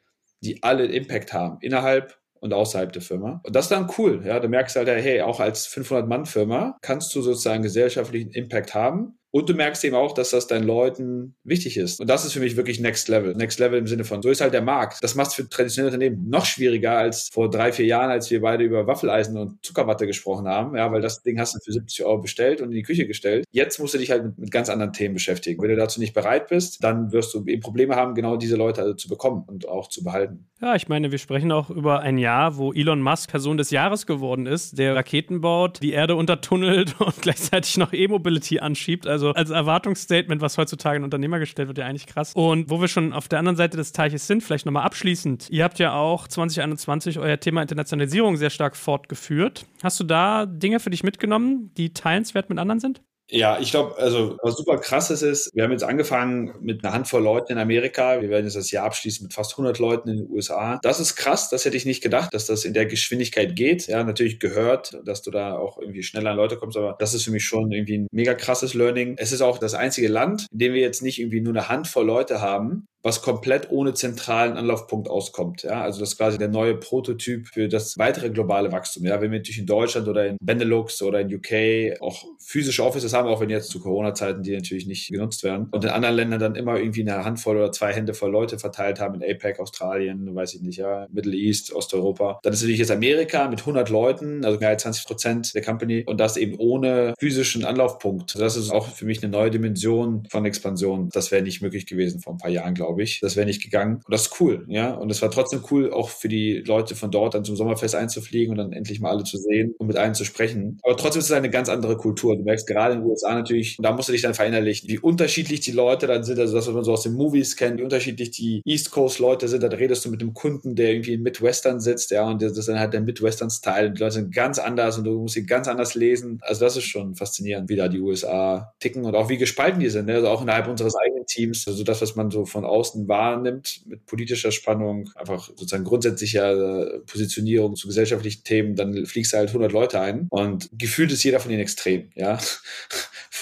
[0.41, 3.41] die alle Impact haben innerhalb und außerhalb der Firma.
[3.45, 4.21] Und das ist dann cool.
[4.25, 9.49] Ja, du merkst halt, hey, auch als 500-Mann-Firma kannst du sozusagen gesellschaftlichen Impact haben und
[9.49, 11.99] du merkst eben auch, dass das deinen Leuten wichtig ist.
[11.99, 13.33] Und das ist für mich wirklich Next Level.
[13.33, 15.03] Next Level im Sinne von, so ist halt der Markt.
[15.03, 18.41] Das macht es für traditionelle Unternehmen noch schwieriger als vor drei, vier Jahren, als wir
[18.41, 20.77] beide über Waffeleisen und Zuckerwatte gesprochen haben.
[20.77, 23.45] Ja, weil das Ding hast du für 70 Euro bestellt und in die Küche gestellt.
[23.49, 25.59] Jetzt musst du dich halt mit, mit ganz anderen Themen beschäftigen.
[25.63, 28.81] Wenn du dazu nicht bereit bist, dann wirst du eben Probleme haben, genau diese Leute
[28.81, 30.45] also zu bekommen und auch zu behalten.
[30.61, 34.05] Ja, ich meine, wir sprechen auch über ein Jahr, wo Elon Musk Person des Jahres
[34.05, 39.07] geworden ist, der Raketen baut, die Erde untertunnelt und gleichzeitig noch E-Mobility anschiebt.
[39.07, 42.33] Also als Erwartungs Statement, was heutzutage in Unternehmer gestellt wird, ja eigentlich krass.
[42.33, 45.49] Und wo wir schon auf der anderen Seite des Teiches sind, vielleicht nochmal abschließend.
[45.49, 49.65] Ihr habt ja auch 2021 euer Thema Internationalisierung sehr stark fortgeführt.
[49.81, 53.01] Hast du da Dinge für dich mitgenommen, die teilenswert mit anderen sind?
[53.35, 57.23] Ja, ich glaube, also was super krasses ist, wir haben jetzt angefangen mit einer Handvoll
[57.23, 58.21] Leuten in Amerika.
[58.21, 60.79] Wir werden jetzt das Jahr abschließen mit fast 100 Leuten in den USA.
[60.83, 63.87] Das ist krass, das hätte ich nicht gedacht, dass das in der Geschwindigkeit geht.
[63.87, 67.23] Ja, natürlich gehört, dass du da auch irgendwie schneller an Leute kommst, aber das ist
[67.23, 69.15] für mich schon irgendwie ein mega krasses Learning.
[69.17, 72.05] Es ist auch das einzige Land, in dem wir jetzt nicht irgendwie nur eine Handvoll
[72.05, 75.63] Leute haben, was komplett ohne zentralen Anlaufpunkt auskommt.
[75.63, 79.05] Ja, also das ist quasi der neue Prototyp für das weitere globale Wachstum.
[79.05, 83.13] Ja, wenn wir natürlich in Deutschland oder in Benelux oder in UK auch physische Offices
[83.13, 86.39] haben, auch wenn jetzt zu Corona-Zeiten die natürlich nicht genutzt werden und in anderen Ländern
[86.39, 90.33] dann immer irgendwie eine Handvoll oder zwei Hände voll Leute verteilt haben in APEC, Australien,
[90.33, 92.39] weiß ich nicht, ja, Middle East, Osteuropa.
[92.41, 96.03] Dann ist natürlich jetzt Amerika mit 100 Leuten, also mehr als 20 Prozent der Company
[96.05, 98.39] und das eben ohne physischen Anlaufpunkt.
[98.39, 101.09] Das ist auch für mich eine neue Dimension von Expansion.
[101.11, 103.19] Das wäre nicht möglich gewesen vor ein paar Jahren, glaube ich glaube ich.
[103.21, 103.95] Das wäre nicht gegangen.
[103.95, 104.93] Und das ist cool, ja.
[104.93, 108.51] Und es war trotzdem cool, auch für die Leute von dort dann zum Sommerfest einzufliegen
[108.51, 110.79] und dann endlich mal alle zu sehen und mit allen zu sprechen.
[110.83, 112.35] Aber trotzdem ist es eine ganz andere Kultur.
[112.35, 115.61] Du merkst gerade in den USA natürlich, da musst du dich dann verinnerlichen, wie unterschiedlich
[115.61, 116.39] die Leute dann sind.
[116.39, 119.47] Also das, was man so aus den Movies kennt, wie unterschiedlich die East Coast Leute
[119.47, 119.63] sind.
[119.63, 122.67] Da redest du mit einem Kunden, der irgendwie in Midwestern sitzt, ja, und das ist
[122.67, 123.91] dann halt der Midwestern-Style.
[123.91, 126.39] Die Leute sind ganz anders und du musst sie ganz anders lesen.
[126.41, 129.89] Also das ist schon faszinierend, wie da die USA ticken und auch wie gespalten die
[129.89, 130.05] sind.
[130.05, 130.15] Ne?
[130.15, 131.67] Also auch innerhalb unseres eigenen Teams.
[131.67, 137.75] Also das, was man so von außen wahrnimmt, mit politischer Spannung, einfach sozusagen grundsätzlicher Positionierung
[137.75, 141.51] zu gesellschaftlichen Themen, dann fliegst du halt 100 Leute ein und gefühlt ist jeder von
[141.51, 142.39] ihnen extrem, ja.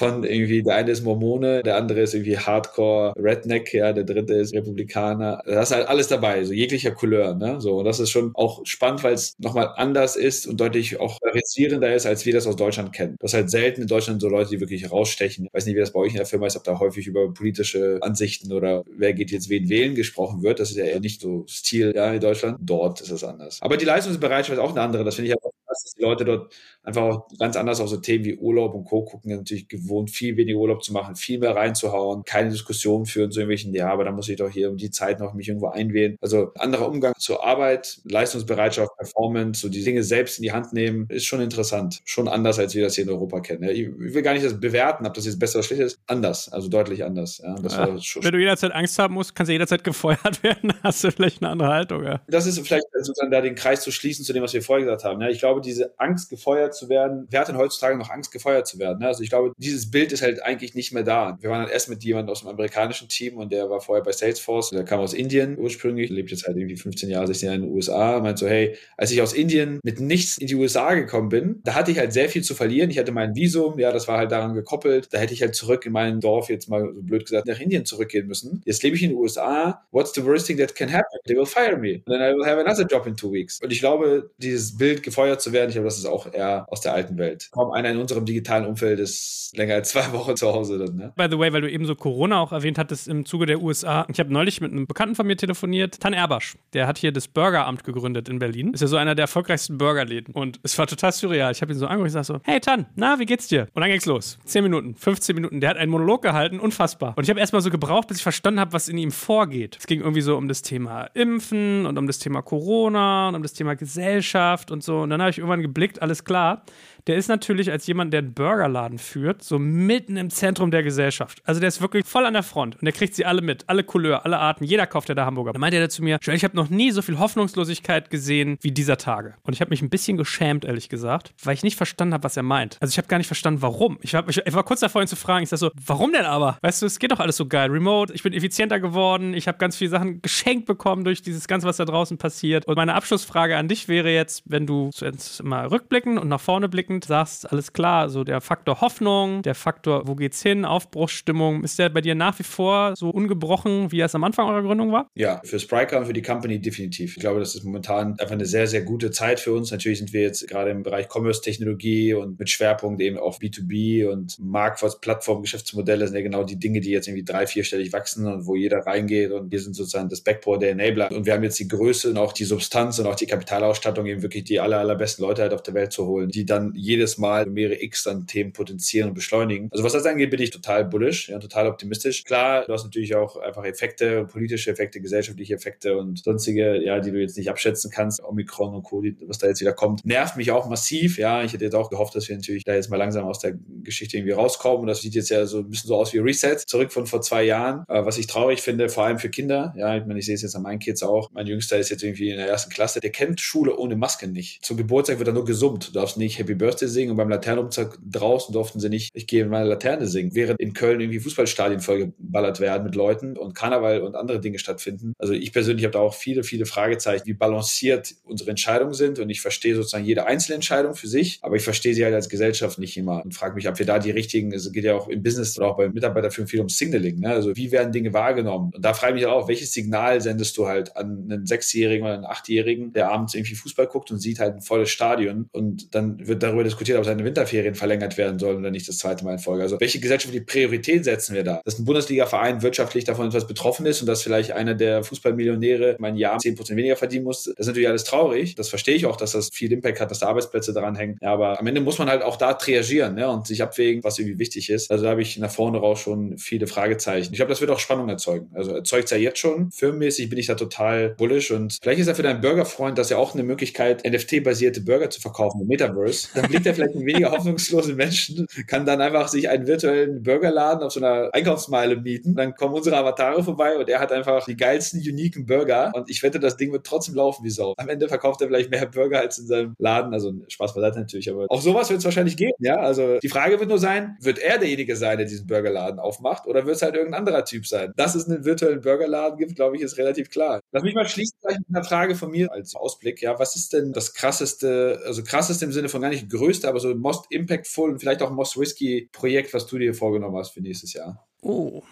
[0.02, 4.34] Von irgendwie, der eine ist Mormone, der andere ist irgendwie Hardcore Redneck, ja, der dritte
[4.34, 5.44] ist Republikaner.
[5.46, 7.78] Da ist halt alles dabei, so jeglicher Couleur, ne, so.
[7.78, 11.94] Und das ist schon auch spannend, weil es nochmal anders ist und deutlich auch polarisierender
[11.94, 13.16] ist, als wir das aus Deutschland kennen.
[13.20, 15.46] Das ist halt selten in Deutschland so Leute, die wirklich herausstechen.
[15.46, 17.32] Ich weiß nicht, wie das bei euch in der Firma ist, ob da häufig über
[17.32, 20.60] politische Ansichten oder wer geht jetzt wen wählen gesprochen wird.
[20.60, 22.58] Das ist ja eher nicht so Stil ja, in Deutschland.
[22.60, 23.60] Dort ist es anders.
[23.62, 25.04] Aber die Leistungsbereitschaft ist auch eine andere.
[25.04, 25.36] Das finde ich
[25.72, 26.54] auch dass die Leute dort
[26.84, 29.04] einfach auch ganz anders auf so Themen wie Urlaub und Co.
[29.04, 33.40] gucken, natürlich gewohnt, viel weniger Urlaub zu machen, viel mehr reinzuhauen, keine Diskussion führen zu
[33.40, 36.18] irgendwelchen, ja, aber da muss ich doch hier um die Zeit noch mich irgendwo einwählen.
[36.22, 41.06] Also anderer Umgang zur Arbeit, Leistungsbereitschaft, Performance, so die Dinge selbst in die Hand nehmen,
[41.10, 42.02] ist schon interessant.
[42.06, 43.64] Schon anders, als wir das hier in Europa kennen.
[43.64, 46.00] Ich will gar nicht das bewerten, ob das jetzt besser oder schlecht ist.
[46.08, 47.40] Anders, also deutlich anders.
[47.44, 48.00] Ja, ja.
[48.22, 51.52] Wenn du jederzeit Angst haben musst, kannst du jederzeit gefeuert werden, hast du vielleicht eine
[51.52, 52.04] andere Haltung.
[52.04, 52.22] Ja.
[52.28, 55.04] Das ist vielleicht sozusagen da den Kreis zu schließen zu dem, was wir vorher gesagt
[55.04, 55.22] haben.
[55.22, 58.68] Ich glaube, glaube, diese Angst, gefeuert zu werden, wer hat denn heutzutage noch Angst, gefeuert
[58.68, 59.00] zu werden?
[59.00, 59.08] Ne?
[59.08, 61.38] Also ich glaube, dieses Bild ist halt eigentlich nicht mehr da.
[61.42, 64.12] Wir waren halt erst mit jemandem aus dem amerikanischen Team und der war vorher bei
[64.12, 67.62] Salesforce, der kam aus Indien ursprünglich, lebt jetzt halt irgendwie 15 Jahre, 16 Jahre in
[67.64, 71.30] den USA, meint so, hey, als ich aus Indien mit nichts in die USA gekommen
[71.30, 72.90] bin, da hatte ich halt sehr viel zu verlieren.
[72.90, 75.10] Ich hatte mein Visum, ja, das war halt daran gekoppelt.
[75.12, 77.86] Da hätte ich halt zurück in mein Dorf, jetzt mal so blöd gesagt, nach Indien
[77.86, 78.62] zurückgehen müssen.
[78.66, 79.86] Jetzt lebe ich in den USA.
[79.92, 81.20] What's the worst thing that can happen?
[81.26, 82.02] They will fire me.
[82.06, 83.60] And then I will have another job in two weeks.
[83.62, 86.82] Und ich glaube, dieses Bild, gefeuert zu werden, ich glaube, das ist auch eher aus
[86.82, 87.50] der alten Welt.
[87.52, 91.14] Kaum einer in unserem digitalen Umfeld ist länger als zwei Wochen zu Hause dann, ne?
[91.16, 94.06] By the way, weil du eben so Corona auch erwähnt hattest im Zuge der USA.
[94.10, 96.58] Ich habe neulich mit einem Bekannten von mir telefoniert, Tan Erbasch.
[96.74, 98.74] Der hat hier das Burgeramt gegründet in Berlin.
[98.74, 100.34] Ist ja so einer der erfolgreichsten Burgerläden.
[100.34, 101.52] Und es war total surreal.
[101.52, 103.68] Ich habe ihn so angerufen und gesagt so, hey Tan, na, wie geht's dir?
[103.74, 104.40] Und dann ging's los.
[104.46, 105.60] Zehn Minuten, 15 Minuten.
[105.60, 107.14] Der hat einen Monolog gehalten, unfassbar.
[107.18, 109.78] Und ich habe erstmal so gebraucht, bis ich verstanden habe, was in ihm vorgeht.
[109.80, 113.42] Es ging irgendwie so um das Thema Impfen und um das Thema Corona und um
[113.42, 115.02] das Thema Gesellschaft und so.
[115.02, 116.64] Und dann habe ich irgendwann geblickt, alles klar
[117.08, 121.42] der ist natürlich als jemand, der einen Burgerladen führt, so mitten im Zentrum der Gesellschaft.
[121.46, 123.84] Also der ist wirklich voll an der Front und der kriegt sie alle mit, alle
[123.84, 125.54] Couleur, alle Arten, jeder kauft ja da Hamburger.
[125.54, 128.98] Dann meinte er zu mir, ich habe noch nie so viel Hoffnungslosigkeit gesehen wie dieser
[128.98, 129.36] Tage.
[129.44, 132.38] Und ich habe mich ein bisschen geschämt, ehrlich gesagt, weil ich nicht verstanden habe, was
[132.38, 132.78] er meint.
[132.80, 133.98] Also ich habe gar nicht verstanden, warum.
[134.02, 135.44] Ich, hab, ich, ich, war kurz davor, ihn zu fragen.
[135.44, 136.58] Ich sag so, warum denn aber?
[136.62, 137.70] Weißt du, es geht doch alles so geil.
[137.70, 141.68] Remote, ich bin effizienter geworden, ich habe ganz viele Sachen geschenkt bekommen durch dieses Ganze,
[141.68, 142.66] was da draußen passiert.
[142.68, 146.70] Und meine Abschlussfrage an dich wäre jetzt, wenn du jetzt mal rückblicken und nach vorne
[146.70, 151.64] blicken rückblickend sagst, alles klar, so der Faktor Hoffnung, der Faktor, wo geht's hin, Aufbruchsstimmung,
[151.64, 154.62] ist der bei dir nach wie vor so ungebrochen, wie er es am Anfang eurer
[154.62, 155.08] Gründung war?
[155.16, 157.16] Ja, für Spryker und für die Company definitiv.
[157.16, 159.72] Ich glaube, das ist momentan einfach eine sehr, sehr gute Zeit für uns.
[159.72, 164.38] Natürlich sind wir jetzt gerade im Bereich Commerce-Technologie und mit Schwerpunkt eben auf B2B und
[164.40, 168.56] Marktplatz, Plattform-Geschäftsmodelle sind ja genau die Dinge, die jetzt irgendwie drei, vierstellig wachsen und wo
[168.56, 171.12] jeder reingeht und wir sind sozusagen das Backboard der Enabler.
[171.12, 174.22] Und wir haben jetzt die Größe und auch die Substanz und auch die Kapitalausstattung, eben
[174.22, 177.46] wirklich die aller, allerbesten Leute halt auf der Welt zu holen, die dann jedes Mal
[177.46, 179.70] mehrere X an Themen potenzieren und beschleunigen.
[179.72, 182.24] Also was das angeht, bin ich total bullish, ja, total optimistisch.
[182.24, 187.12] Klar, du hast natürlich auch einfach Effekte, politische Effekte, gesellschaftliche Effekte und sonstige, ja, die
[187.12, 188.24] du jetzt nicht abschätzen kannst.
[188.24, 191.18] Omikron und Co., was da jetzt wieder kommt, nervt mich auch massiv.
[191.18, 193.54] Ja, ich hätte jetzt auch gehofft, dass wir natürlich da jetzt mal langsam aus der
[193.84, 194.82] Geschichte irgendwie rauskommen.
[194.82, 197.22] Und das sieht jetzt ja so ein bisschen so aus wie Reset, zurück von vor
[197.22, 197.84] zwei Jahren.
[197.88, 199.74] Was ich traurig finde, vor allem für Kinder.
[199.78, 201.30] Ja, ich meine, ich sehe es jetzt an meinen Kids auch.
[201.32, 203.00] Mein Jüngster ist jetzt irgendwie in der ersten Klasse.
[203.00, 204.66] Der kennt Schule ohne Maske nicht.
[204.66, 205.90] Zum Geburtstag wird er nur gesummt.
[205.90, 209.44] Du darfst nicht Happy Birthday singen und beim Laternenumzug draußen durften sie nicht, ich gehe
[209.44, 214.02] in meine Laterne singen, während in Köln irgendwie Fußballstadien vollgeballert werden mit Leuten und Karneval
[214.02, 215.14] und andere Dinge stattfinden.
[215.18, 219.30] Also ich persönlich habe da auch viele, viele Fragezeichen, wie balanciert unsere Entscheidungen sind und
[219.30, 222.80] ich verstehe sozusagen jede einzelne Entscheidung für sich, aber ich verstehe sie halt als Gesellschaft
[222.80, 225.24] nicht immer und frage mich, ob wir da die richtigen, es geht ja auch im
[225.24, 227.30] Business oder auch bei Mitarbeiterführung viel um Signaling, ne?
[227.30, 230.68] also wie werden Dinge wahrgenommen und da frage ich mich auch, welches Signal sendest du
[230.68, 234.56] halt an einen Sechsjährigen oder einen Achtjährigen, der abends irgendwie Fußball guckt und sieht halt
[234.56, 238.72] ein volles Stadion und dann wird darüber diskutiert, ob seine Winterferien verlängert werden sollen oder
[238.72, 239.64] nicht das zweite Mal in Folge.
[239.64, 241.62] Also welche gesellschaftliche Priorität setzen wir da?
[241.66, 246.16] Dass ein Bundesliga-Verein wirtschaftlich davon etwas betroffen ist und dass vielleicht einer der Fußballmillionäre mein
[246.16, 248.56] Jahr 10% weniger verdienen muss, das ist natürlich alles traurig.
[248.56, 251.18] Das verstehe ich auch, dass das viel Impact hat, dass da Arbeitsplätze daran hängen.
[251.22, 253.30] Ja, aber am Ende muss man halt auch da triagieren ne?
[253.30, 254.92] und sich abwägen, was irgendwie wichtig ist.
[254.92, 257.34] Also da habe ich nach vorne raus schon viele Fragezeichen.
[257.34, 258.50] Ich glaube, das wird auch Spannung erzeugen.
[258.54, 259.72] Also erzeugt es ja jetzt schon.
[259.72, 263.18] Firmenmäßig bin ich da total bullish und vielleicht ist ja für deinen Burgerfreund das ja
[263.18, 266.30] auch eine Möglichkeit, NFT-basierte Burger zu verkaufen im Metaverse.
[266.36, 270.84] Dann blickt er vielleicht ein weniger hoffnungslose Menschen, kann dann einfach sich einen virtuellen Burgerladen
[270.84, 272.36] auf so einer Einkaufsmeile mieten.
[272.36, 275.92] Dann kommen unsere Avatare vorbei und er hat einfach die geilsten, uniken Burger.
[275.96, 277.74] Und ich wette, das Ding wird trotzdem laufen wie Sau.
[277.78, 280.14] Am Ende verkauft er vielleicht mehr Burger als in seinem Laden.
[280.14, 282.78] Also Spaß beiseite natürlich, aber auch sowas wird es wahrscheinlich geben, ja.
[282.78, 286.66] Also die Frage wird nur sein, wird er derjenige sein, der diesen Burgerladen aufmacht oder
[286.66, 287.94] wird es halt irgendein anderer Typ sein?
[287.96, 290.60] Dass es einen virtuellen Burgerladen gibt, glaube ich, ist relativ klar.
[290.72, 293.22] Lass mich mal schließen gleich mit einer Frage von mir als Ausblick.
[293.22, 296.80] Ja, was ist denn das krasseste, also krasseste im Sinne von gar nicht größte, aber
[296.80, 300.62] so most impactful und vielleicht auch most risky Projekt, was du dir vorgenommen hast für
[300.62, 301.28] nächstes Jahr?
[301.42, 301.84] Oh.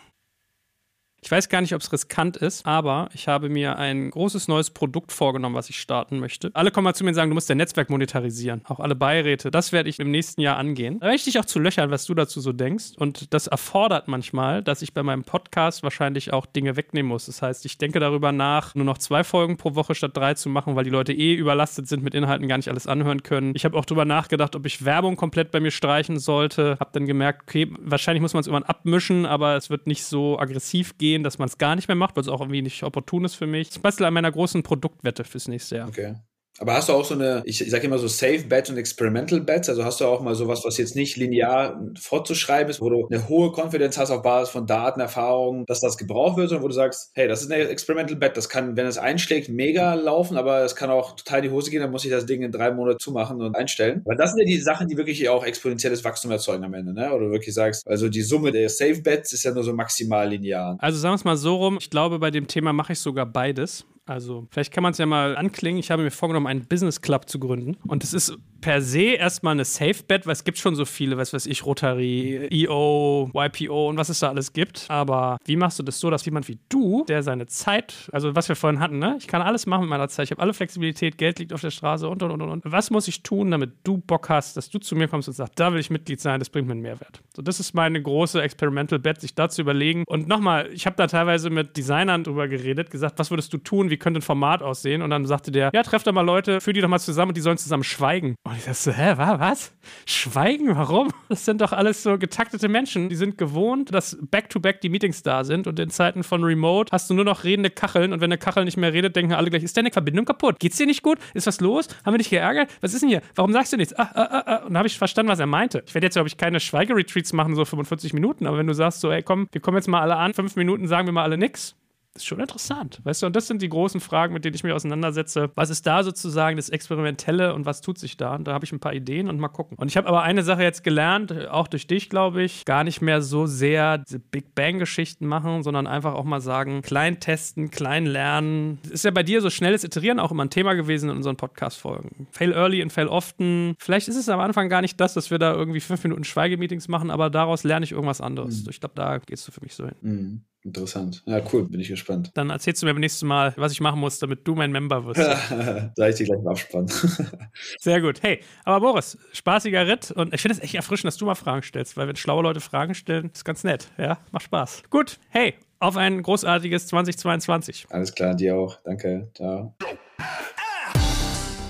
[1.22, 4.70] Ich weiß gar nicht, ob es riskant ist, aber ich habe mir ein großes neues
[4.70, 6.50] Produkt vorgenommen, was ich starten möchte.
[6.54, 8.62] Alle kommen mal zu mir und sagen, du musst dein Netzwerk monetarisieren.
[8.66, 9.52] Auch alle Beiräte.
[9.52, 11.00] Das werde ich im nächsten Jahr angehen.
[11.00, 12.92] Da werde ich auch zu löchern, was du dazu so denkst.
[12.98, 17.26] Und das erfordert manchmal, dass ich bei meinem Podcast wahrscheinlich auch Dinge wegnehmen muss.
[17.26, 20.48] Das heißt, ich denke darüber nach, nur noch zwei Folgen pro Woche statt drei zu
[20.48, 23.54] machen, weil die Leute eh überlastet sind mit Inhalten, gar nicht alles anhören können.
[23.56, 26.78] Ich habe auch darüber nachgedacht, ob ich Werbung komplett bei mir streichen sollte.
[26.80, 30.40] Habe dann gemerkt, okay, wahrscheinlich muss man es irgendwann abmischen, aber es wird nicht so
[30.40, 32.84] aggressiv gehen gehen, dass man es gar nicht mehr macht, weil es auch irgendwie nicht
[32.84, 33.76] opportun ist für mich.
[33.76, 35.88] Ein bisschen an meiner großen Produktwette fürs nächste Jahr.
[35.88, 36.16] Okay.
[36.60, 39.42] Aber hast du auch so eine, ich, ich sage immer so Safe Bets und Experimental
[39.42, 43.08] Bets, also hast du auch mal sowas, was jetzt nicht linear fortzuschreiben ist, wo du
[43.10, 46.68] eine hohe Konfidenz hast auf Basis von Daten, Erfahrungen, dass das gebraucht wird, sondern wo
[46.68, 50.38] du sagst, hey, das ist eine Experimental Bet, das kann, wenn es einschlägt, mega laufen,
[50.38, 52.52] aber es kann auch total in die Hose gehen, dann muss ich das Ding in
[52.52, 54.02] drei Monaten zumachen und einstellen.
[54.06, 57.14] Weil das sind ja die Sachen, die wirklich auch exponentielles Wachstum erzeugen am Ende, ne?
[57.14, 60.30] Oder du wirklich sagst, also die Summe der Safe Bets ist ja nur so maximal
[60.30, 60.78] linear.
[60.80, 63.26] Also sagen wir es mal so rum, ich glaube, bei dem Thema mache ich sogar
[63.26, 63.86] beides.
[64.10, 65.80] Also, vielleicht kann man es ja mal anklingen.
[65.80, 67.78] Ich habe mir vorgenommen, einen Business Club zu gründen.
[67.88, 71.18] Und es ist per se erstmal eine Safe Bet, weil es gibt schon so viele,
[71.18, 74.86] was weiß ich, Rotary, EO, YPO und was es da alles gibt.
[74.90, 78.50] Aber wie machst du das so, dass jemand wie du, der seine Zeit, also was
[78.50, 79.18] wir vorhin hatten, ne?
[79.20, 80.26] Ich kann alles machen mit meiner Zeit.
[80.26, 82.64] Ich habe alle Flexibilität, Geld liegt auf der Straße und und und und.
[82.66, 85.54] Was muss ich tun, damit du Bock hast, dass du zu mir kommst und sagst,
[85.60, 87.22] da will ich Mitglied sein, das bringt mir einen Mehrwert.
[87.36, 90.04] So, das ist meine große Experimental Bet, sich da zu überlegen.
[90.08, 93.90] Und nochmal, ich habe da teilweise mit Designern drüber geredet, gesagt, was würdest du tun,
[93.90, 95.02] wie könnte ein Format aussehen?
[95.02, 97.38] Und dann sagte der, ja, treff da mal Leute, führ die doch mal zusammen und
[97.38, 98.36] die sollen zusammen schweigen.
[98.50, 99.72] Und ich dachte so, hä, was?
[100.08, 100.76] Schweigen?
[100.76, 101.10] Warum?
[101.28, 103.08] Das sind doch alles so getaktete Menschen.
[103.08, 106.92] Die sind gewohnt, dass back-to-back -back die Meetings da sind und in Zeiten von Remote
[106.92, 109.52] hast du nur noch redende Kacheln und wenn eine Kachel nicht mehr redet, denken alle
[109.52, 110.60] gleich, ist deine Verbindung kaputt?
[110.60, 111.20] Geht's dir nicht gut?
[111.36, 111.90] Ist was los?
[112.04, 112.72] Haben wir dich geärgert?
[112.82, 113.22] Was ist denn hier?
[113.36, 113.94] Warum sagst du nichts?
[113.94, 114.56] Ah, ah, ah, ah.
[114.64, 115.84] Und dann habe ich verstanden, was er meinte.
[115.86, 119.02] Ich werde jetzt, glaube ich, keine Schweigeretreats machen, so 45 Minuten, aber wenn du sagst
[119.02, 121.38] so, ey, komm, wir kommen jetzt mal alle an, fünf Minuten sagen wir mal alle
[121.38, 121.76] nix,
[122.20, 123.00] ist schon interessant.
[123.04, 125.52] Weißt du, und das sind die großen Fragen, mit denen ich mich auseinandersetze.
[125.56, 128.36] Was ist da sozusagen das Experimentelle und was tut sich da?
[128.36, 129.78] Und da habe ich ein paar Ideen und mal gucken.
[129.78, 133.02] Und ich habe aber eine Sache jetzt gelernt, auch durch dich, glaube ich, gar nicht
[133.02, 138.06] mehr so sehr diese Big Bang-Geschichten machen, sondern einfach auch mal sagen, klein testen, klein
[138.06, 138.80] lernen.
[138.90, 142.28] Ist ja bei dir so schnelles Iterieren auch immer ein Thema gewesen in unseren Podcast-Folgen.
[142.32, 143.76] Fail early und fail often.
[143.80, 146.88] Vielleicht ist es am Anfang gar nicht das, dass wir da irgendwie fünf Minuten Schweigemeetings
[146.88, 148.64] machen, aber daraus lerne ich irgendwas anderes.
[148.64, 148.70] Mhm.
[148.70, 149.96] Ich glaube, da gehst du für mich so hin.
[150.02, 150.42] Mhm.
[150.64, 151.24] Interessant.
[151.26, 152.32] Ja, cool, bin ich gespannt.
[152.34, 155.06] Dann erzählst du mir beim nächsten Mal, was ich machen muss, damit du mein Member
[155.06, 155.22] wirst.
[155.96, 156.88] Sag ich dir gleich im Abspann.
[157.80, 158.22] Sehr gut.
[158.22, 161.64] Hey, aber Boris, spaßiger Ritt und ich finde es echt erfrischend, dass du mal Fragen
[161.64, 163.90] stellst, weil wenn schlaue Leute Fragen stellen, ist ganz nett.
[163.98, 164.84] Ja, macht Spaß.
[164.90, 167.88] Gut, hey, auf ein großartiges 2022.
[167.90, 168.80] Alles klar, dir auch.
[168.84, 169.32] Danke.
[169.34, 169.76] Ciao.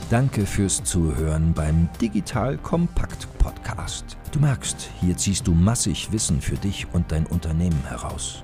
[0.09, 4.17] Danke fürs Zuhören beim Digital Kompakt Podcast.
[4.31, 8.43] Du merkst, hier ziehst du massig Wissen für dich und dein Unternehmen heraus.